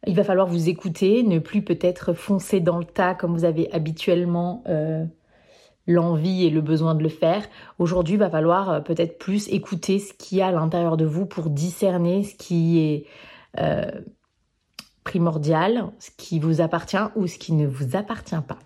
il 0.07 0.15
va 0.15 0.25
falloir 0.25 0.47
vous 0.47 0.69
écouter, 0.69 1.23
ne 1.23 1.39
plus 1.39 1.63
peut-être 1.63 2.13
foncer 2.13 2.61
dans 2.61 2.79
le 2.79 2.85
tas 2.85 3.15
comme 3.15 3.33
vous 3.33 3.45
avez 3.45 3.73
habituellement 3.73 4.63
euh, 4.69 5.05
l'envie 5.87 6.45
et 6.45 6.51
le 6.51 6.61
besoin 6.61 6.95
de 6.95 7.03
le 7.03 7.09
faire. 7.09 7.47
Aujourd'hui, 7.79 8.15
il 8.15 8.21
va 8.21 8.31
falloir 8.31 8.71
euh, 8.71 8.81
peut-être 8.81 9.19
plus 9.19 9.49
écouter 9.49 9.99
ce 9.99 10.13
qu'il 10.13 10.39
y 10.39 10.43
a 10.43 10.49
à 10.49 10.53
l'intérieur 10.53 10.97
de 10.97 11.05
vous 11.05 11.27
pour 11.27 11.51
discerner 11.51 12.25
ce 12.25 12.35
qui 12.35 12.79
est 12.81 13.07
euh, 13.61 13.91
primordial, 15.05 15.91
ce 15.99 16.11
qui 16.17 16.39
vous 16.39 16.61
appartient 16.61 16.97
ou 17.17 17.27
ce 17.27 17.39
qui 17.39 17.53
ne 17.53 17.67
vous 17.67 17.97
appartient 17.97 18.35
pas. 18.47 18.59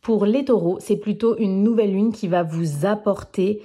Pour 0.00 0.26
les 0.26 0.44
taureaux, 0.44 0.78
c'est 0.80 0.96
plutôt 0.96 1.38
une 1.38 1.62
nouvelle 1.62 1.92
lune 1.92 2.12
qui 2.12 2.26
va 2.26 2.42
vous 2.42 2.86
apporter 2.86 3.62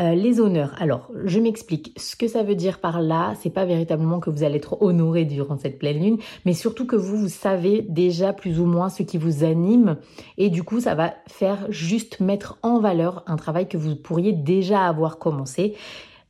euh, 0.00 0.14
les 0.14 0.38
honneurs. 0.38 0.74
Alors, 0.78 1.10
je 1.24 1.40
m'explique. 1.40 1.92
Ce 1.96 2.14
que 2.14 2.28
ça 2.28 2.44
veut 2.44 2.54
dire 2.54 2.78
par 2.78 3.00
là, 3.00 3.34
c'est 3.40 3.50
pas 3.50 3.64
véritablement 3.64 4.20
que 4.20 4.30
vous 4.30 4.44
allez 4.44 4.56
être 4.56 4.80
honoré 4.80 5.24
durant 5.24 5.56
cette 5.56 5.78
pleine 5.78 6.00
lune, 6.00 6.18
mais 6.44 6.52
surtout 6.52 6.86
que 6.86 6.94
vous, 6.94 7.16
vous 7.16 7.28
savez 7.28 7.82
déjà 7.82 8.32
plus 8.32 8.60
ou 8.60 8.66
moins 8.66 8.90
ce 8.90 9.02
qui 9.02 9.18
vous 9.18 9.42
anime 9.42 9.96
et 10.36 10.50
du 10.50 10.62
coup, 10.62 10.80
ça 10.80 10.94
va 10.94 11.14
faire 11.26 11.66
juste 11.70 12.20
mettre 12.20 12.58
en 12.62 12.78
valeur 12.78 13.24
un 13.26 13.36
travail 13.36 13.68
que 13.68 13.76
vous 13.76 13.96
pourriez 13.96 14.32
déjà 14.32 14.86
avoir 14.86 15.18
commencé. 15.18 15.74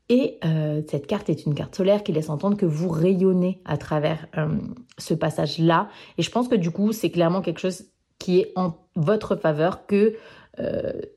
Et 0.09 0.39
euh, 0.47 0.81
cette 0.89 1.07
carte 1.07 1.29
est 1.29 1.45
une 1.45 1.55
carte 1.55 1.75
solaire 1.75 2.03
qui 2.03 2.13
laisse 2.13 2.31
entendre 2.31 2.57
que 2.57 2.65
vous 2.65 2.89
rayonnez 2.89 3.61
à 3.67 3.77
travers 3.77 4.29
euh, 4.39 4.49
ce 4.97 5.13
passage-là. 5.13 5.91
Et 6.17 6.23
je 6.23 6.31
pense 6.31 6.49
que 6.49 6.55
du 6.55 6.71
coup, 6.71 6.93
c'est 6.93 7.11
clairement 7.11 7.43
quelque 7.43 7.61
chose 7.61 7.85
qui 8.19 8.41
est 8.41 8.53
en 8.57 8.75
votre 8.97 9.37
faveur 9.37 9.87
que 9.87 10.17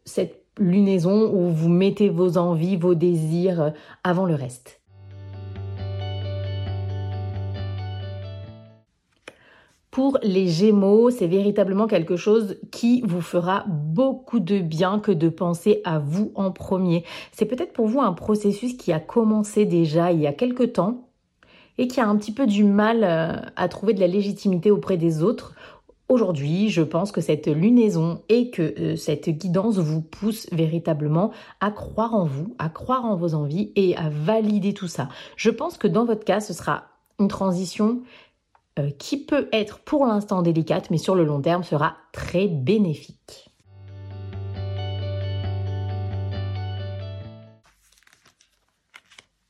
cette 0.06 0.41
lunaison 0.58 1.32
où 1.34 1.50
vous 1.50 1.70
mettez 1.70 2.10
vos 2.10 2.38
envies, 2.38 2.78
vos 2.78 2.96
désirs 2.96 3.62
euh, 3.62 3.70
avant 4.04 4.26
le 4.26 4.36
reste. 4.36 4.82
Pour 9.92 10.18
les 10.24 10.48
Gémeaux, 10.48 11.10
c'est 11.10 11.28
véritablement 11.28 11.86
quelque 11.86 12.16
chose 12.16 12.58
qui 12.72 13.02
vous 13.02 13.20
fera 13.20 13.66
beaucoup 13.68 14.40
de 14.40 14.60
bien 14.60 15.00
que 15.00 15.12
de 15.12 15.28
penser 15.28 15.82
à 15.84 16.00
vous 16.00 16.32
en 16.36 16.52
premier. 16.52 17.04
C'est 17.34 17.46
peut-être 17.46 17.74
pour 17.74 17.88
vous 17.88 18.00
un 18.00 18.14
processus 18.14 18.78
qui 18.78 18.94
a 18.94 19.02
commencé 19.02 19.66
déjà 19.66 20.14
il 20.14 20.22
y 20.22 20.28
a 20.28 20.34
quelque 20.34 20.64
temps 20.64 21.10
et 21.78 21.90
qui 21.90 22.00
a 22.00 22.08
un 22.08 22.16
petit 22.16 22.32
peu 22.32 22.48
du 22.48 22.64
mal 22.64 23.04
euh, 23.04 23.36
à 23.58 23.68
trouver 23.68 23.94
de 23.94 24.00
la 24.00 24.08
légitimité 24.08 24.72
auprès 24.72 24.96
des 24.96 25.24
autres 25.24 25.56
Aujourd'hui, 26.12 26.68
je 26.68 26.82
pense 26.82 27.14
que 27.14 27.22
cette 27.22 27.48
lunaison 27.48 28.22
et 28.28 28.50
que 28.50 28.74
euh, 28.78 28.96
cette 28.98 29.30
guidance 29.30 29.78
vous 29.78 30.02
pousse 30.02 30.46
véritablement 30.52 31.32
à 31.62 31.72
croire 31.72 32.14
en 32.14 32.26
vous, 32.26 32.54
à 32.60 32.68
croire 32.68 33.06
en 33.06 33.16
vos 33.16 33.34
envies 33.34 33.72
et 33.78 33.96
à 33.96 34.10
valider 34.10 34.74
tout 34.74 34.90
ça. 34.90 35.08
Je 35.38 35.50
pense 35.50 35.78
que 35.78 35.88
dans 35.88 36.04
votre 36.04 36.26
cas, 36.26 36.42
ce 36.42 36.52
sera 36.52 36.84
une 37.18 37.30
transition 37.30 38.02
euh, 38.78 38.90
qui 39.00 39.24
peut 39.24 39.48
être 39.54 39.80
pour 39.80 40.06
l'instant 40.06 40.42
délicate, 40.42 40.92
mais 40.92 40.98
sur 40.98 41.16
le 41.16 41.24
long 41.24 41.40
terme 41.40 41.64
sera 41.64 41.96
très 42.12 42.50
bénéfique. 42.50 43.51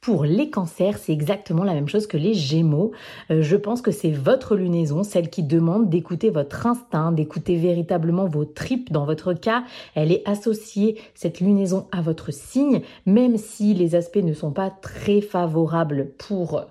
Pour 0.02 0.26
les 0.26 0.50
cancers, 0.50 0.98
c'est 0.98 1.14
exactement 1.14 1.64
la 1.64 1.76
même 1.76 1.88
chose 1.88 2.08
que 2.08 2.18
les 2.18 2.34
gémeaux. 2.34 2.92
Euh, 3.30 3.44
je 3.44 3.56
pense 3.56 3.84
que 3.84 3.92
c'est 3.92 4.10
votre 4.10 4.56
lunaison, 4.56 5.04
celle 5.04 5.30
qui 5.30 5.44
demande 5.44 5.92
d'écouter 5.92 6.32
votre 6.32 6.66
instinct, 6.66 7.12
d'écouter 7.12 7.56
véritablement 7.56 8.26
vos 8.26 8.44
tripes. 8.44 8.92
Dans 8.92 9.06
votre 9.06 9.34
cas, 9.34 9.64
elle 9.94 10.12
est 10.12 10.28
associée, 10.28 11.00
cette 11.14 11.40
lunaison, 11.40 11.86
à 11.92 12.02
votre 12.02 12.34
signe, 12.34 12.82
même 13.06 13.38
si 13.38 13.76
les 13.76 13.94
aspects 13.94 14.18
ne 14.18 14.34
sont 14.34 14.50
pas 14.50 14.72
très 14.72 15.22
favorables 15.22 16.14
pour 16.18 16.62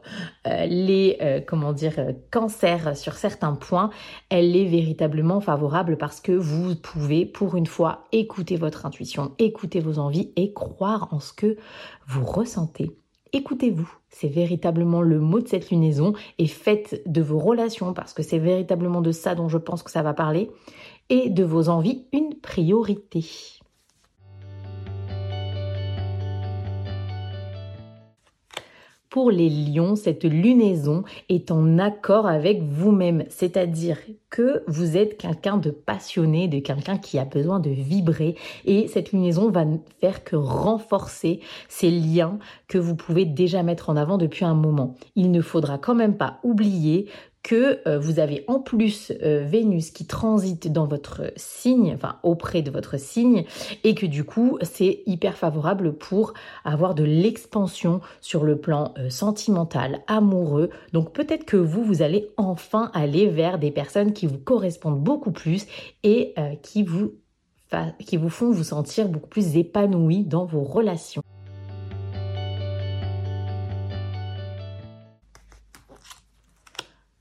euh, 0.49 0.66
les, 0.66 1.16
euh, 1.22 1.40
comment 1.40 1.72
dire, 1.72 1.94
cancers 2.32 2.96
sur 2.96 3.12
certains 3.14 3.54
points. 3.54 3.90
Elle 4.28 4.56
est 4.56 4.66
véritablement 4.66 5.40
favorable 5.40 5.99
parce 5.99 6.20
que 6.20 6.32
vous 6.32 6.75
pouvez, 6.75 7.26
pour 7.26 7.54
une 7.54 7.66
fois, 7.66 8.08
écouter 8.10 8.56
votre 8.56 8.87
intuition, 8.87 9.37
écouter 9.38 9.78
vos 9.78 10.00
envies 10.00 10.32
et 10.34 10.52
croire 10.52 11.06
en 11.12 11.20
ce 11.20 11.32
que 11.32 11.56
vous 12.08 12.25
ressentez. 12.25 12.96
Écoutez-vous, 13.32 13.88
c'est 14.08 14.28
véritablement 14.28 15.02
le 15.02 15.20
mot 15.20 15.40
de 15.40 15.46
cette 15.46 15.70
lunaison 15.70 16.14
et 16.38 16.49
faites 16.49 17.02
de 17.06 17.22
vos 17.22 17.38
relations, 17.38 17.92
parce 17.94 18.12
que 18.12 18.22
c'est 18.22 18.40
véritablement 18.40 19.00
de 19.00 19.12
ça 19.12 19.37
dont 19.37 19.49
je 19.49 19.58
pense 19.58 19.84
que 19.84 19.90
ça 19.90 20.02
va 20.02 20.14
parler, 20.14 20.50
et 21.10 21.30
de 21.30 21.44
vos 21.44 21.68
envies 21.68 22.06
une 22.12 22.34
priorité. 22.34 23.25
Pour 29.10 29.32
les 29.32 29.50
lions, 29.50 29.96
cette 29.96 30.22
lunaison 30.22 31.02
est 31.28 31.50
en 31.50 31.78
accord 31.78 32.28
avec 32.28 32.62
vous-même, 32.62 33.24
c'est-à-dire 33.28 33.98
que 34.30 34.62
vous 34.68 34.96
êtes 34.96 35.18
quelqu'un 35.18 35.56
de 35.56 35.72
passionné, 35.72 36.46
de 36.46 36.60
quelqu'un 36.60 36.96
qui 36.96 37.18
a 37.18 37.24
besoin 37.24 37.58
de 37.58 37.70
vibrer 37.70 38.36
et 38.64 38.86
cette 38.86 39.10
lunaison 39.10 39.50
va 39.50 39.64
faire 40.00 40.22
que 40.22 40.36
renforcer 40.36 41.40
ces 41.68 41.90
liens 41.90 42.38
que 42.68 42.78
vous 42.78 42.94
pouvez 42.94 43.24
déjà 43.24 43.64
mettre 43.64 43.90
en 43.90 43.96
avant 43.96 44.16
depuis 44.16 44.44
un 44.44 44.54
moment. 44.54 44.94
Il 45.16 45.32
ne 45.32 45.40
faudra 45.40 45.76
quand 45.76 45.96
même 45.96 46.16
pas 46.16 46.38
oublier 46.44 47.08
que 47.42 47.80
euh, 47.88 47.99
vous 47.99 48.18
avez 48.18 48.44
en 48.49 48.61
plus 48.61 49.12
euh, 49.23 49.44
Vénus 49.47 49.90
qui 49.90 50.06
transite 50.06 50.70
dans 50.70 50.87
votre 50.87 51.32
signe, 51.37 51.92
enfin 51.94 52.16
auprès 52.23 52.62
de 52.62 52.70
votre 52.70 52.99
signe, 52.99 53.44
et 53.85 53.94
que 53.94 54.06
du 54.06 54.25
coup 54.25 54.59
c'est 54.62 55.02
hyper 55.06 55.37
favorable 55.37 55.94
pour 55.94 56.35
avoir 56.64 56.94
de 56.94 57.04
l'expansion 57.04 58.00
sur 58.20 58.44
le 58.44 58.56
plan 58.56 58.94
euh, 58.99 59.11
sentimental, 59.11 60.02
amoureux. 60.06 60.70
Donc 60.92 61.12
peut-être 61.12 61.44
que 61.44 61.56
vous, 61.56 61.82
vous 61.82 62.02
allez 62.02 62.30
enfin 62.37 62.90
aller 62.94 63.28
vers 63.28 63.59
des 63.59 63.70
personnes 63.70 64.12
qui 64.12 64.26
vous 64.26 64.38
correspondent 64.38 65.00
beaucoup 65.00 65.32
plus 65.32 65.66
et 66.02 66.35
qui 66.62 66.82
vous 66.82 67.14
qui 68.04 68.16
vous 68.16 68.30
font 68.30 68.50
vous 68.50 68.64
sentir 68.64 69.09
beaucoup 69.09 69.28
plus 69.28 69.56
épanoui 69.56 70.25
dans 70.25 70.44
vos 70.44 70.64
relations. 70.64 71.23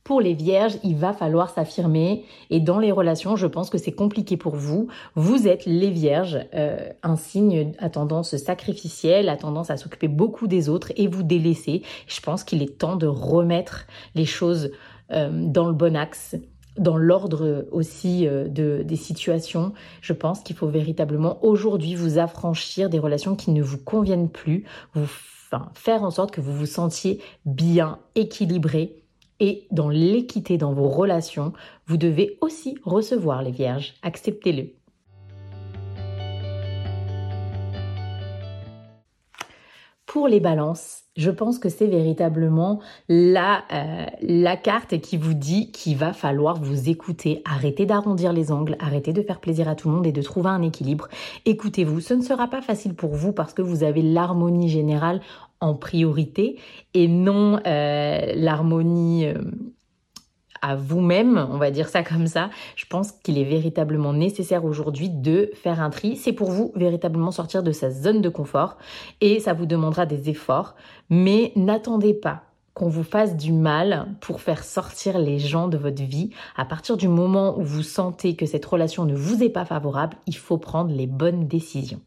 Pour 0.09 0.21
les 0.21 0.33
vierges, 0.33 0.79
il 0.83 0.95
va 0.95 1.13
falloir 1.13 1.51
s'affirmer 1.51 2.25
et 2.49 2.59
dans 2.59 2.79
les 2.79 2.91
relations, 2.91 3.35
je 3.35 3.45
pense 3.45 3.69
que 3.69 3.77
c'est 3.77 3.91
compliqué 3.91 4.37
pour 4.37 4.55
vous. 4.55 4.87
Vous 5.13 5.47
êtes 5.47 5.67
les 5.67 5.91
vierges, 5.91 6.39
euh, 6.55 6.89
un 7.03 7.15
signe 7.15 7.73
à 7.77 7.91
tendance 7.91 8.35
sacrificielle, 8.37 9.29
à 9.29 9.37
tendance 9.37 9.69
à 9.69 9.77
s'occuper 9.77 10.07
beaucoup 10.07 10.47
des 10.47 10.67
autres 10.67 10.91
et 10.95 11.05
vous 11.05 11.21
délaisser. 11.21 11.83
Je 12.07 12.21
pense 12.21 12.43
qu'il 12.43 12.63
est 12.63 12.79
temps 12.79 12.95
de 12.95 13.05
remettre 13.05 13.85
les 14.15 14.25
choses 14.25 14.71
euh, 15.11 15.29
dans 15.31 15.67
le 15.67 15.73
bon 15.73 15.95
axe 15.95 16.35
dans 16.75 16.97
l'ordre 16.97 17.67
aussi 17.71 18.25
euh, 18.25 18.47
de, 18.47 18.81
des 18.83 18.95
situations, 18.95 19.73
je 20.01 20.13
pense 20.13 20.39
qu'il 20.39 20.55
faut 20.55 20.69
véritablement 20.69 21.37
aujourd'hui 21.45 21.93
vous 21.93 22.17
affranchir 22.17 22.89
des 22.89 22.99
relations 22.99 23.35
qui 23.35 23.51
ne 23.51 23.61
vous 23.61 23.77
conviennent 23.77 24.29
plus, 24.29 24.65
faire 25.73 26.03
en 26.03 26.09
sorte 26.09 26.31
que 26.31 26.41
vous 26.41 26.53
vous 26.53 26.65
sentiez 26.65 27.21
bien, 27.45 27.99
équilibré 28.15 28.98
et 29.39 29.67
dans 29.71 29.89
l'équité 29.89 30.57
dans 30.57 30.73
vos 30.73 30.89
relations, 30.89 31.53
vous 31.87 31.97
devez 31.97 32.37
aussi 32.41 32.77
recevoir 32.83 33.41
les 33.41 33.51
vierges. 33.51 33.93
Acceptez-le. 34.01 34.73
Pour 40.05 40.27
les 40.27 40.39
balances, 40.39 41.03
je 41.17 41.29
pense 41.29 41.59
que 41.59 41.69
c'est 41.69 41.85
véritablement 41.85 42.79
la, 43.09 43.63
euh, 43.71 44.05
la 44.21 44.57
carte 44.57 44.99
qui 45.01 45.17
vous 45.17 45.35
dit 45.35 45.71
qu'il 45.71 45.97
va 45.97 46.13
falloir 46.13 46.55
vous 46.55 46.89
écouter, 46.89 47.43
arrêter 47.45 47.85
d'arrondir 47.85 48.33
les 48.33 48.51
angles, 48.51 48.75
arrêter 48.79 49.13
de 49.13 49.21
faire 49.21 49.39
plaisir 49.39 49.67
à 49.67 49.75
tout 49.75 49.87
le 49.87 49.93
monde 49.93 50.07
et 50.07 50.11
de 50.11 50.21
trouver 50.23 50.49
un 50.49 50.63
équilibre. 50.63 51.09
Écoutez-vous, 51.45 51.99
ce 51.99 52.15
ne 52.15 52.23
sera 52.23 52.47
pas 52.47 52.63
facile 52.63 52.95
pour 52.95 53.13
vous 53.13 53.33
parce 53.33 53.53
que 53.53 53.61
vous 53.61 53.83
avez 53.83 54.01
l'harmonie 54.01 54.69
générale 54.69 55.21
en 55.61 55.75
priorité 55.75 56.59
et 56.93 57.07
non 57.07 57.59
euh, 57.65 58.33
l'harmonie 58.35 59.25
euh, 59.25 59.35
à 60.61 60.75
vous-même, 60.75 61.47
on 61.51 61.57
va 61.57 61.71
dire 61.71 61.89
ça 61.89 62.03
comme 62.03 62.27
ça. 62.27 62.49
Je 62.75 62.85
pense 62.85 63.11
qu'il 63.11 63.37
est 63.37 63.45
véritablement 63.45 64.13
nécessaire 64.13 64.65
aujourd'hui 64.65 65.09
de 65.09 65.51
faire 65.53 65.81
un 65.81 65.89
tri. 65.89 66.15
C'est 66.15 66.33
pour 66.33 66.51
vous 66.51 66.71
véritablement 66.75 67.31
sortir 67.31 67.63
de 67.63 67.71
sa 67.71 67.91
zone 67.91 68.21
de 68.21 68.29
confort 68.29 68.77
et 69.21 69.39
ça 69.39 69.53
vous 69.53 69.65
demandera 69.65 70.05
des 70.05 70.29
efforts. 70.29 70.75
Mais 71.09 71.51
n'attendez 71.55 72.13
pas 72.13 72.43
qu'on 72.73 72.89
vous 72.89 73.03
fasse 73.03 73.35
du 73.35 73.51
mal 73.51 74.07
pour 74.21 74.41
faire 74.41 74.63
sortir 74.63 75.19
les 75.19 75.39
gens 75.39 75.67
de 75.67 75.77
votre 75.77 76.03
vie. 76.03 76.29
À 76.55 76.65
partir 76.65 76.97
du 76.97 77.07
moment 77.07 77.57
où 77.57 77.63
vous 77.63 77.83
sentez 77.83 78.35
que 78.35 78.45
cette 78.45 78.65
relation 78.65 79.05
ne 79.05 79.15
vous 79.15 79.43
est 79.43 79.49
pas 79.49 79.65
favorable, 79.65 80.15
il 80.27 80.37
faut 80.37 80.57
prendre 80.57 80.93
les 80.93 81.07
bonnes 81.07 81.47
décisions. 81.47 82.01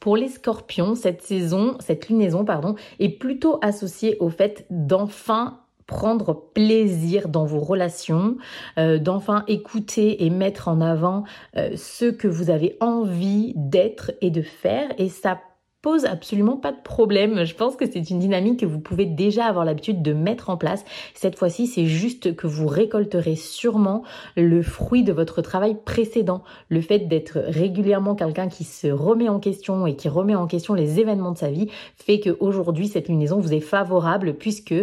Pour 0.00 0.16
les 0.16 0.28
scorpions, 0.28 0.94
cette 0.94 1.22
saison, 1.22 1.76
cette 1.78 2.08
lunaison, 2.08 2.44
pardon, 2.44 2.74
est 2.98 3.10
plutôt 3.10 3.58
associée 3.62 4.16
au 4.18 4.30
fait 4.30 4.66
d'enfin 4.70 5.60
prendre 5.90 6.34
plaisir 6.54 7.28
dans 7.28 7.44
vos 7.44 7.58
relations, 7.58 8.36
euh, 8.78 8.98
d'enfin 8.98 9.44
écouter 9.48 10.24
et 10.24 10.30
mettre 10.30 10.68
en 10.68 10.80
avant 10.80 11.24
euh, 11.56 11.72
ce 11.76 12.04
que 12.04 12.28
vous 12.28 12.48
avez 12.48 12.76
envie 12.80 13.52
d'être 13.56 14.12
et 14.20 14.30
de 14.30 14.40
faire. 14.40 14.88
Et 14.98 15.08
ça 15.08 15.40
pose 15.82 16.04
absolument 16.04 16.56
pas 16.56 16.72
de 16.72 16.80
problème. 16.82 17.44
Je 17.44 17.54
pense 17.54 17.76
que 17.76 17.90
c'est 17.90 18.10
une 18.10 18.18
dynamique 18.18 18.60
que 18.60 18.66
vous 18.66 18.80
pouvez 18.80 19.06
déjà 19.06 19.46
avoir 19.46 19.64
l'habitude 19.64 20.02
de 20.02 20.12
mettre 20.12 20.50
en 20.50 20.56
place. 20.56 20.84
Cette 21.14 21.38
fois-ci, 21.38 21.66
c'est 21.66 21.86
juste 21.86 22.36
que 22.36 22.46
vous 22.46 22.66
récolterez 22.66 23.36
sûrement 23.36 24.02
le 24.36 24.62
fruit 24.62 25.02
de 25.02 25.12
votre 25.12 25.40
travail 25.40 25.76
précédent. 25.82 26.42
Le 26.68 26.80
fait 26.80 27.00
d'être 27.00 27.38
régulièrement 27.38 28.14
quelqu'un 28.14 28.48
qui 28.48 28.64
se 28.64 28.88
remet 28.88 29.28
en 29.28 29.40
question 29.40 29.86
et 29.86 29.96
qui 29.96 30.08
remet 30.08 30.34
en 30.34 30.46
question 30.46 30.74
les 30.74 31.00
événements 31.00 31.32
de 31.32 31.38
sa 31.38 31.50
vie 31.50 31.68
fait 31.96 32.20
qu'aujourd'hui, 32.20 32.88
cette 32.88 33.08
lunaison 33.08 33.40
vous 33.40 33.54
est 33.54 33.60
favorable 33.60 34.34
puisque 34.34 34.74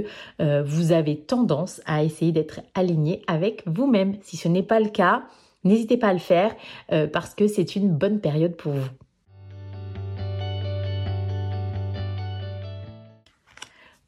euh, 0.41 0.63
vous 0.65 0.91
avez 0.91 1.17
tendance 1.17 1.81
à 1.85 2.03
essayer 2.03 2.31
d'être 2.31 2.61
aligné 2.73 3.21
avec 3.27 3.63
vous-même. 3.67 4.15
Si 4.21 4.37
ce 4.37 4.47
n'est 4.47 4.63
pas 4.63 4.79
le 4.79 4.89
cas, 4.89 5.23
n'hésitez 5.63 5.97
pas 5.97 6.07
à 6.07 6.13
le 6.13 6.19
faire 6.19 6.55
euh, 6.91 7.07
parce 7.07 7.35
que 7.35 7.47
c'est 7.47 7.75
une 7.75 7.89
bonne 7.89 8.19
période 8.19 8.55
pour 8.55 8.71
vous. 8.73 9.06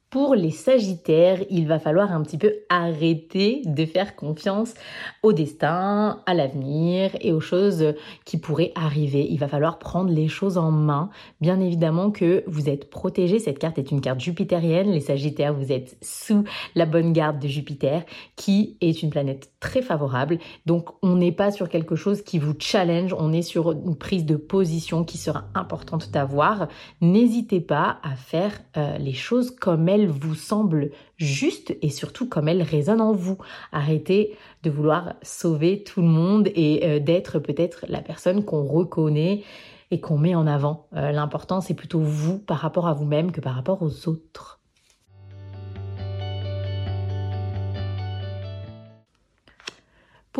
Pour 0.09 0.33
les 0.33 0.49
Sagittaires, 0.49 1.37
il 1.51 1.67
va 1.67 1.77
falloir 1.77 2.11
un 2.11 2.23
petit 2.23 2.39
peu 2.39 2.51
arrêter 2.69 3.61
de 3.65 3.85
faire 3.85 4.15
confiance 4.15 4.73
au 5.21 5.33
destin, 5.33 6.23
à 6.25 6.33
l'avenir 6.33 7.11
et 7.21 7.31
aux 7.31 7.39
choses 7.39 7.93
qui 8.25 8.39
pourraient 8.39 8.71
arriver. 8.73 9.27
Il 9.29 9.37
va 9.37 9.47
falloir 9.47 9.77
prendre 9.77 10.09
les 10.09 10.27
choses 10.27 10.57
en 10.57 10.71
main. 10.71 11.11
Bien 11.41 11.59
évidemment 11.59 12.09
que 12.09 12.43
vous 12.47 12.69
êtes 12.69 12.89
protégés. 12.89 13.37
Cette 13.37 13.59
carte 13.59 13.77
est 13.77 13.91
une 13.91 14.01
carte 14.01 14.19
jupitérienne. 14.19 14.89
Les 14.89 14.99
Sagittaires, 14.99 15.53
vous 15.53 15.71
êtes 15.71 15.95
sous 16.01 16.43
la 16.73 16.87
bonne 16.87 17.13
garde 17.13 17.37
de 17.37 17.47
Jupiter, 17.47 18.03
qui 18.35 18.77
est 18.81 19.03
une 19.03 19.11
planète 19.11 19.51
très 19.59 19.83
favorable. 19.83 20.39
Donc, 20.65 20.89
on 21.03 21.17
n'est 21.17 21.31
pas 21.31 21.51
sur 21.51 21.69
quelque 21.69 21.95
chose 21.95 22.23
qui 22.23 22.39
vous 22.39 22.55
challenge. 22.57 23.13
On 23.13 23.31
est 23.31 23.43
sur 23.43 23.73
une 23.73 23.95
prise 23.95 24.25
de 24.25 24.37
position 24.37 25.03
qui 25.03 25.19
sera 25.19 25.43
importante 25.53 26.09
d'avoir. 26.09 26.67
N'hésitez 26.99 27.61
pas 27.61 27.99
à 28.01 28.15
faire 28.15 28.59
euh, 28.75 28.97
les 28.97 29.13
choses 29.13 29.51
comme 29.51 29.87
elles 29.87 29.98
vous 30.07 30.35
semble 30.35 30.91
juste 31.17 31.75
et 31.81 31.89
surtout 31.89 32.27
comme 32.27 32.47
elle 32.47 32.61
résonne 32.61 33.01
en 33.01 33.13
vous. 33.13 33.37
Arrêtez 33.71 34.37
de 34.63 34.69
vouloir 34.69 35.15
sauver 35.21 35.83
tout 35.83 36.01
le 36.01 36.07
monde 36.07 36.49
et 36.55 36.81
euh, 36.83 36.99
d'être 36.99 37.39
peut-être 37.39 37.85
la 37.87 38.01
personne 38.01 38.43
qu'on 38.43 38.63
reconnaît 38.63 39.43
et 39.91 39.99
qu'on 39.99 40.17
met 40.17 40.35
en 40.35 40.47
avant. 40.47 40.87
Euh, 40.95 41.11
l'important, 41.11 41.61
c'est 41.61 41.73
plutôt 41.73 42.01
vous 42.01 42.39
par 42.39 42.59
rapport 42.59 42.87
à 42.87 42.93
vous-même 42.93 43.31
que 43.31 43.41
par 43.41 43.55
rapport 43.55 43.81
aux 43.81 44.07
autres. 44.07 44.58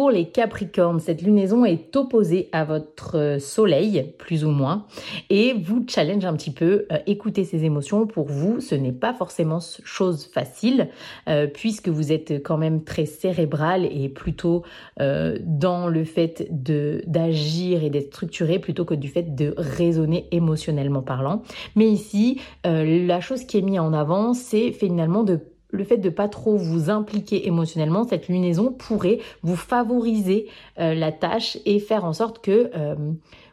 Les 0.07 0.29
Capricornes, 0.29 1.01
cette 1.01 1.21
lunaison 1.21 1.65
est 1.65 1.93
opposée 1.97 2.47
à 2.53 2.63
votre 2.63 3.17
euh, 3.17 3.39
soleil, 3.39 4.13
plus 4.17 4.45
ou 4.45 4.49
moins, 4.49 4.85
et 5.29 5.53
vous 5.53 5.83
challenge 5.87 6.23
un 6.23 6.33
petit 6.33 6.51
peu. 6.51 6.85
Euh, 6.91 6.99
écouter 7.05 7.43
ces 7.43 7.65
émotions, 7.65 8.07
pour 8.07 8.27
vous, 8.27 8.61
ce 8.61 8.75
n'est 8.75 8.93
pas 8.93 9.13
forcément 9.13 9.59
chose 9.83 10.25
facile, 10.25 10.89
euh, 11.27 11.47
puisque 11.47 11.89
vous 11.89 12.13
êtes 12.13 12.41
quand 12.43 12.57
même 12.57 12.83
très 12.83 13.05
cérébral 13.05 13.85
et 13.85 14.07
plutôt 14.07 14.63
dans 14.99 15.87
le 15.87 16.03
fait 16.03 16.47
de 16.51 17.01
d'agir 17.07 17.83
et 17.83 17.89
d'être 17.89 18.07
structuré 18.07 18.59
plutôt 18.59 18.85
que 18.85 18.93
du 18.93 19.07
fait 19.07 19.35
de 19.35 19.53
raisonner 19.57 20.27
émotionnellement 20.31 21.01
parlant. 21.01 21.41
Mais 21.75 21.89
ici, 21.89 22.39
la 22.63 23.19
chose 23.21 23.45
qui 23.45 23.57
est 23.57 23.61
mise 23.61 23.79
en 23.79 23.93
avant, 23.93 24.33
c'est 24.33 24.71
finalement 24.71 25.23
de 25.23 25.39
le 25.71 25.83
fait 25.83 25.97
de 25.97 26.09
pas 26.09 26.27
trop 26.27 26.57
vous 26.57 26.89
impliquer 26.89 27.47
émotionnellement, 27.47 28.03
cette 28.07 28.27
lunaison 28.27 28.71
pourrait 28.71 29.19
vous 29.43 29.55
favoriser 29.55 30.47
euh, 30.79 30.93
la 30.93 31.11
tâche 31.11 31.57
et 31.65 31.79
faire 31.79 32.05
en 32.05 32.13
sorte 32.13 32.39
que 32.39 32.71
euh, 32.75 32.95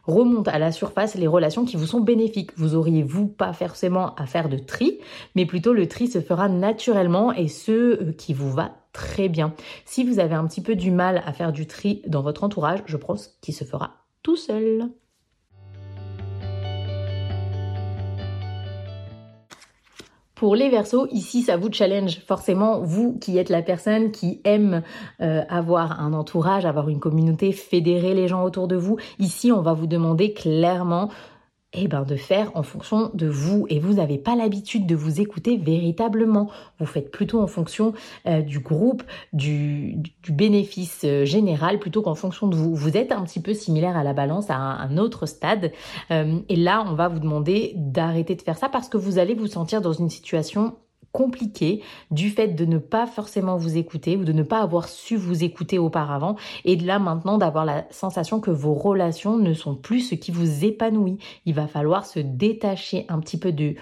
remontent 0.03 0.51
à 0.51 0.57
la 0.57 0.71
surface 0.71 1.15
les 1.15 1.27
relations 1.27 1.65
qui 1.65 1.77
vous 1.77 1.85
sont 1.85 1.99
bénéfiques. 1.99 2.51
Vous 2.57 2.75
auriez 2.75 3.03
vous 3.03 3.27
pas 3.27 3.53
forcément 3.53 4.15
à 4.15 4.25
faire 4.25 4.49
de 4.49 4.57
tri, 4.57 4.99
mais 5.35 5.45
plutôt 5.45 5.73
le 5.73 5.87
tri 5.87 6.07
se 6.07 6.21
fera 6.21 6.49
naturellement 6.49 7.31
et 7.33 7.47
ce 7.47 7.71
euh, 7.71 8.11
qui 8.13 8.33
vous 8.33 8.51
va 8.51 8.71
très 8.93 9.29
bien. 9.29 9.53
Si 9.85 10.03
vous 10.03 10.19
avez 10.19 10.33
un 10.33 10.47
petit 10.47 10.61
peu 10.61 10.75
du 10.75 10.89
mal 10.89 11.21
à 11.25 11.33
faire 11.33 11.51
du 11.51 11.67
tri 11.67 12.01
dans 12.07 12.23
votre 12.23 12.43
entourage, 12.43 12.79
je 12.85 12.97
pense 12.97 13.37
qu'il 13.41 13.53
se 13.53 13.63
fera 13.63 13.91
tout 14.23 14.35
seul. 14.35 14.89
Pour 20.37 20.55
les 20.55 20.69
versos, 20.69 21.07
ici, 21.11 21.41
ça 21.41 21.57
vous 21.57 21.71
challenge 21.71 22.19
forcément, 22.27 22.79
vous 22.79 23.17
qui 23.17 23.39
êtes 23.39 23.49
la 23.49 23.63
personne 23.63 24.11
qui 24.11 24.39
aime 24.43 24.83
euh, 25.19 25.41
avoir 25.49 25.99
un 25.99 26.13
entourage, 26.13 26.63
avoir 26.63 26.89
une 26.89 26.99
communauté, 26.99 27.51
fédérer 27.51 28.13
les 28.13 28.27
gens 28.27 28.43
autour 28.43 28.67
de 28.67 28.75
vous. 28.75 28.97
Ici, 29.17 29.51
on 29.51 29.61
va 29.61 29.73
vous 29.73 29.87
demander 29.87 30.33
clairement 30.33 31.09
eh 31.73 31.87
ben, 31.87 32.03
de 32.03 32.15
faire 32.15 32.51
en 32.55 32.63
fonction 32.63 33.11
de 33.13 33.27
vous. 33.27 33.65
Et 33.69 33.79
vous 33.79 33.95
n'avez 33.95 34.17
pas 34.17 34.35
l'habitude 34.35 34.85
de 34.85 34.95
vous 34.95 35.19
écouter 35.19 35.57
véritablement. 35.57 36.49
Vous 36.79 36.85
faites 36.85 37.11
plutôt 37.11 37.41
en 37.41 37.47
fonction 37.47 37.93
euh, 38.25 38.41
du 38.41 38.59
groupe, 38.59 39.03
du, 39.33 39.97
bénéfice 40.29 41.01
euh, 41.03 41.25
général, 41.25 41.79
plutôt 41.79 42.01
qu'en 42.01 42.15
fonction 42.15 42.47
de 42.47 42.55
vous. 42.55 42.73
Vous 42.73 42.95
êtes 42.95 43.11
un 43.11 43.23
petit 43.23 43.41
peu 43.41 43.53
similaire 43.53 43.97
à 43.97 44.03
la 44.03 44.13
balance 44.13 44.49
à 44.49 44.55
un, 44.55 44.97
autre 44.97 45.25
stade. 45.25 45.71
Euh, 46.11 46.39
et 46.47 46.55
là, 46.55 46.85
on 46.87 46.93
va 46.93 47.09
vous 47.09 47.19
demander 47.19 47.73
d'arrêter 47.75 48.35
de 48.35 48.41
faire 48.41 48.57
ça 48.57 48.69
parce 48.69 48.87
que 48.87 48.97
vous 48.97 49.19
allez 49.19 49.33
vous 49.33 49.47
sentir 49.47 49.81
dans 49.81 49.93
une 49.93 50.09
situation 50.09 50.77
compliqué 51.17 51.81
du 52.11 52.29
fait 52.29 52.49
de 52.49 52.63
ne 52.65 52.77
pas 52.77 53.07
forcément 53.07 53.57
vous 53.57 53.75
écouter 53.75 54.17
ou 54.17 54.23
de 54.23 54.33
ne 54.33 54.43
pas 54.43 54.61
avoir 54.61 54.87
su 54.87 55.15
vous 55.15 55.43
écouter 55.43 55.79
auparavant 55.79 56.35
et 56.63 56.75
de 56.75 56.85
là 56.85 56.99
maintenant 56.99 57.39
d'avoir 57.39 57.65
la 57.65 57.87
sensation 57.89 58.39
que 58.39 58.51
vos 58.51 58.75
relations 58.75 59.35
ne 59.35 59.55
sont 59.55 59.73
plus 59.73 60.01
ce 60.01 60.13
qui 60.13 60.29
vous 60.29 60.63
épanouit. 60.63 61.17
Il 61.47 61.55
va 61.55 61.65
falloir 61.65 62.05
se 62.05 62.19
détacher 62.19 63.07
un 63.09 63.19
petit 63.19 63.39
peu 63.39 63.51
de 63.51 63.73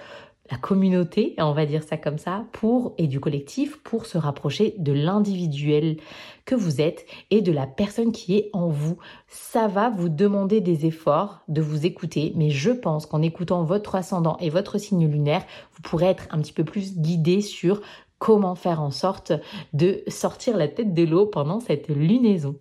la 0.51 0.57
communauté, 0.57 1.33
on 1.39 1.53
va 1.53 1.65
dire 1.65 1.83
ça 1.83 1.97
comme 1.97 2.17
ça, 2.17 2.45
pour 2.51 2.93
et 2.97 3.07
du 3.07 3.19
collectif 3.19 3.77
pour 3.77 4.05
se 4.05 4.17
rapprocher 4.17 4.75
de 4.77 4.93
l'individuel 4.93 5.97
que 6.45 6.53
vous 6.53 6.81
êtes 6.81 7.05
et 7.31 7.41
de 7.41 7.51
la 7.51 7.65
personne 7.65 8.11
qui 8.11 8.37
est 8.37 8.49
en 8.53 8.67
vous. 8.67 8.97
Ça 9.27 9.67
va 9.67 9.89
vous 9.89 10.09
demander 10.09 10.61
des 10.61 10.85
efforts 10.85 11.41
de 11.47 11.61
vous 11.61 11.85
écouter, 11.85 12.33
mais 12.35 12.51
je 12.51 12.69
pense 12.69 13.05
qu'en 13.07 13.21
écoutant 13.21 13.63
votre 13.63 13.95
ascendant 13.95 14.37
et 14.39 14.49
votre 14.49 14.77
signe 14.77 15.07
lunaire, 15.07 15.43
vous 15.73 15.81
pourrez 15.81 16.05
être 16.05 16.27
un 16.29 16.39
petit 16.39 16.53
peu 16.53 16.63
plus 16.63 16.97
guidé 16.97 17.41
sur 17.41 17.81
comment 18.19 18.55
faire 18.55 18.81
en 18.81 18.91
sorte 18.91 19.33
de 19.73 20.03
sortir 20.07 20.57
la 20.57 20.67
tête 20.67 20.93
de 20.93 21.03
l'eau 21.03 21.25
pendant 21.25 21.59
cette 21.59 21.89
lunaison. 21.89 22.55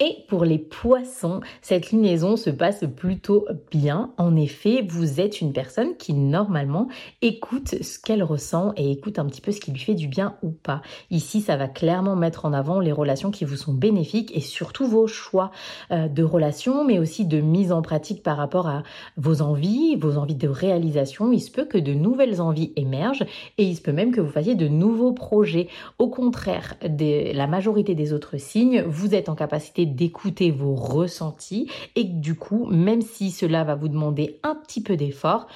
Et 0.00 0.18
pour 0.28 0.44
les 0.44 0.58
poissons, 0.58 1.40
cette 1.60 1.90
lunaison 1.90 2.36
se 2.36 2.50
passe 2.50 2.84
plutôt 2.94 3.46
bien. 3.72 4.12
En 4.16 4.36
effet, 4.36 4.84
vous 4.86 5.20
êtes 5.20 5.40
une 5.40 5.52
personne 5.52 5.96
qui 5.96 6.14
normalement 6.14 6.86
écoute 7.20 7.82
ce 7.82 7.98
qu'elle 7.98 8.22
ressent 8.22 8.72
et 8.76 8.92
écoute 8.92 9.18
un 9.18 9.26
petit 9.26 9.40
peu 9.40 9.50
ce 9.50 9.58
qui 9.58 9.72
lui 9.72 9.80
fait 9.80 9.96
du 9.96 10.06
bien 10.06 10.36
ou 10.44 10.50
pas. 10.50 10.82
Ici, 11.10 11.40
ça 11.40 11.56
va 11.56 11.66
clairement 11.66 12.14
mettre 12.14 12.44
en 12.44 12.52
avant 12.52 12.78
les 12.78 12.92
relations 12.92 13.32
qui 13.32 13.44
vous 13.44 13.56
sont 13.56 13.74
bénéfiques 13.74 14.30
et 14.36 14.40
surtout 14.40 14.86
vos 14.86 15.08
choix 15.08 15.50
euh, 15.90 16.06
de 16.06 16.22
relations, 16.22 16.84
mais 16.84 17.00
aussi 17.00 17.24
de 17.24 17.40
mise 17.40 17.72
en 17.72 17.82
pratique 17.82 18.22
par 18.22 18.36
rapport 18.36 18.68
à 18.68 18.84
vos 19.16 19.42
envies, 19.42 19.96
vos 19.96 20.16
envies 20.16 20.36
de 20.36 20.48
réalisation. 20.48 21.32
Il 21.32 21.40
se 21.40 21.50
peut 21.50 21.64
que 21.64 21.78
de 21.78 21.92
nouvelles 21.92 22.40
envies 22.40 22.72
émergent 22.76 23.24
et 23.58 23.64
il 23.64 23.74
se 23.74 23.82
peut 23.82 23.92
même 23.92 24.12
que 24.12 24.20
vous 24.20 24.30
fassiez 24.30 24.54
de 24.54 24.68
nouveaux 24.68 25.12
projets. 25.12 25.66
Au 25.98 26.08
contraire 26.08 26.76
de 26.84 27.36
la 27.36 27.48
majorité 27.48 27.96
des 27.96 28.12
autres 28.12 28.36
signes, 28.36 28.84
vous 28.86 29.16
êtes 29.16 29.28
en 29.28 29.34
capacité 29.34 29.87
d'écouter 29.88 30.50
vos 30.50 30.74
ressentis 30.74 31.70
et 31.96 32.04
du 32.04 32.34
coup, 32.34 32.66
même 32.66 33.02
si 33.02 33.30
cela 33.30 33.64
va 33.64 33.74
vous 33.74 33.88
demander 33.88 34.38
un 34.42 34.54
petit 34.54 34.82
peu 34.82 34.96
d'effort, 34.96 35.46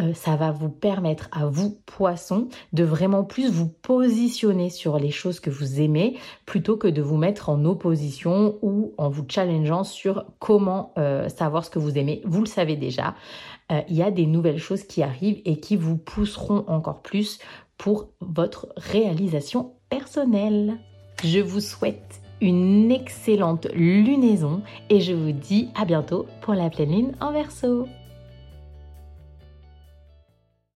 euh, 0.00 0.14
ça 0.14 0.36
va 0.36 0.52
vous 0.52 0.70
permettre 0.70 1.28
à 1.32 1.44
vous, 1.44 1.78
poisson, 1.84 2.48
de 2.72 2.82
vraiment 2.82 3.24
plus 3.24 3.50
vous 3.50 3.68
positionner 3.68 4.70
sur 4.70 4.98
les 4.98 5.10
choses 5.10 5.38
que 5.38 5.50
vous 5.50 5.82
aimez 5.82 6.16
plutôt 6.46 6.78
que 6.78 6.88
de 6.88 7.02
vous 7.02 7.18
mettre 7.18 7.50
en 7.50 7.66
opposition 7.66 8.58
ou 8.62 8.94
en 8.96 9.10
vous 9.10 9.26
challengeant 9.28 9.84
sur 9.84 10.24
comment 10.38 10.94
euh, 10.96 11.28
savoir 11.28 11.62
ce 11.66 11.70
que 11.70 11.78
vous 11.78 11.98
aimez. 11.98 12.22
Vous 12.24 12.40
le 12.40 12.46
savez 12.46 12.76
déjà, 12.76 13.14
euh, 13.70 13.82
il 13.90 13.96
y 13.96 14.02
a 14.02 14.10
des 14.10 14.24
nouvelles 14.24 14.58
choses 14.58 14.84
qui 14.84 15.02
arrivent 15.02 15.42
et 15.44 15.60
qui 15.60 15.76
vous 15.76 15.98
pousseront 15.98 16.64
encore 16.68 17.02
plus 17.02 17.38
pour 17.76 18.08
votre 18.20 18.72
réalisation 18.76 19.74
personnelle. 19.90 20.78
Je 21.22 21.40
vous 21.40 21.60
souhaite 21.60 22.21
une 22.42 22.90
excellente 22.90 23.68
lunaison 23.72 24.62
et 24.90 25.00
je 25.00 25.14
vous 25.14 25.30
dis 25.30 25.70
à 25.76 25.84
bientôt 25.84 26.26
pour 26.40 26.54
la 26.54 26.68
pleine 26.68 26.90
lune 26.90 27.12
en 27.20 27.32
verso. 27.32 27.86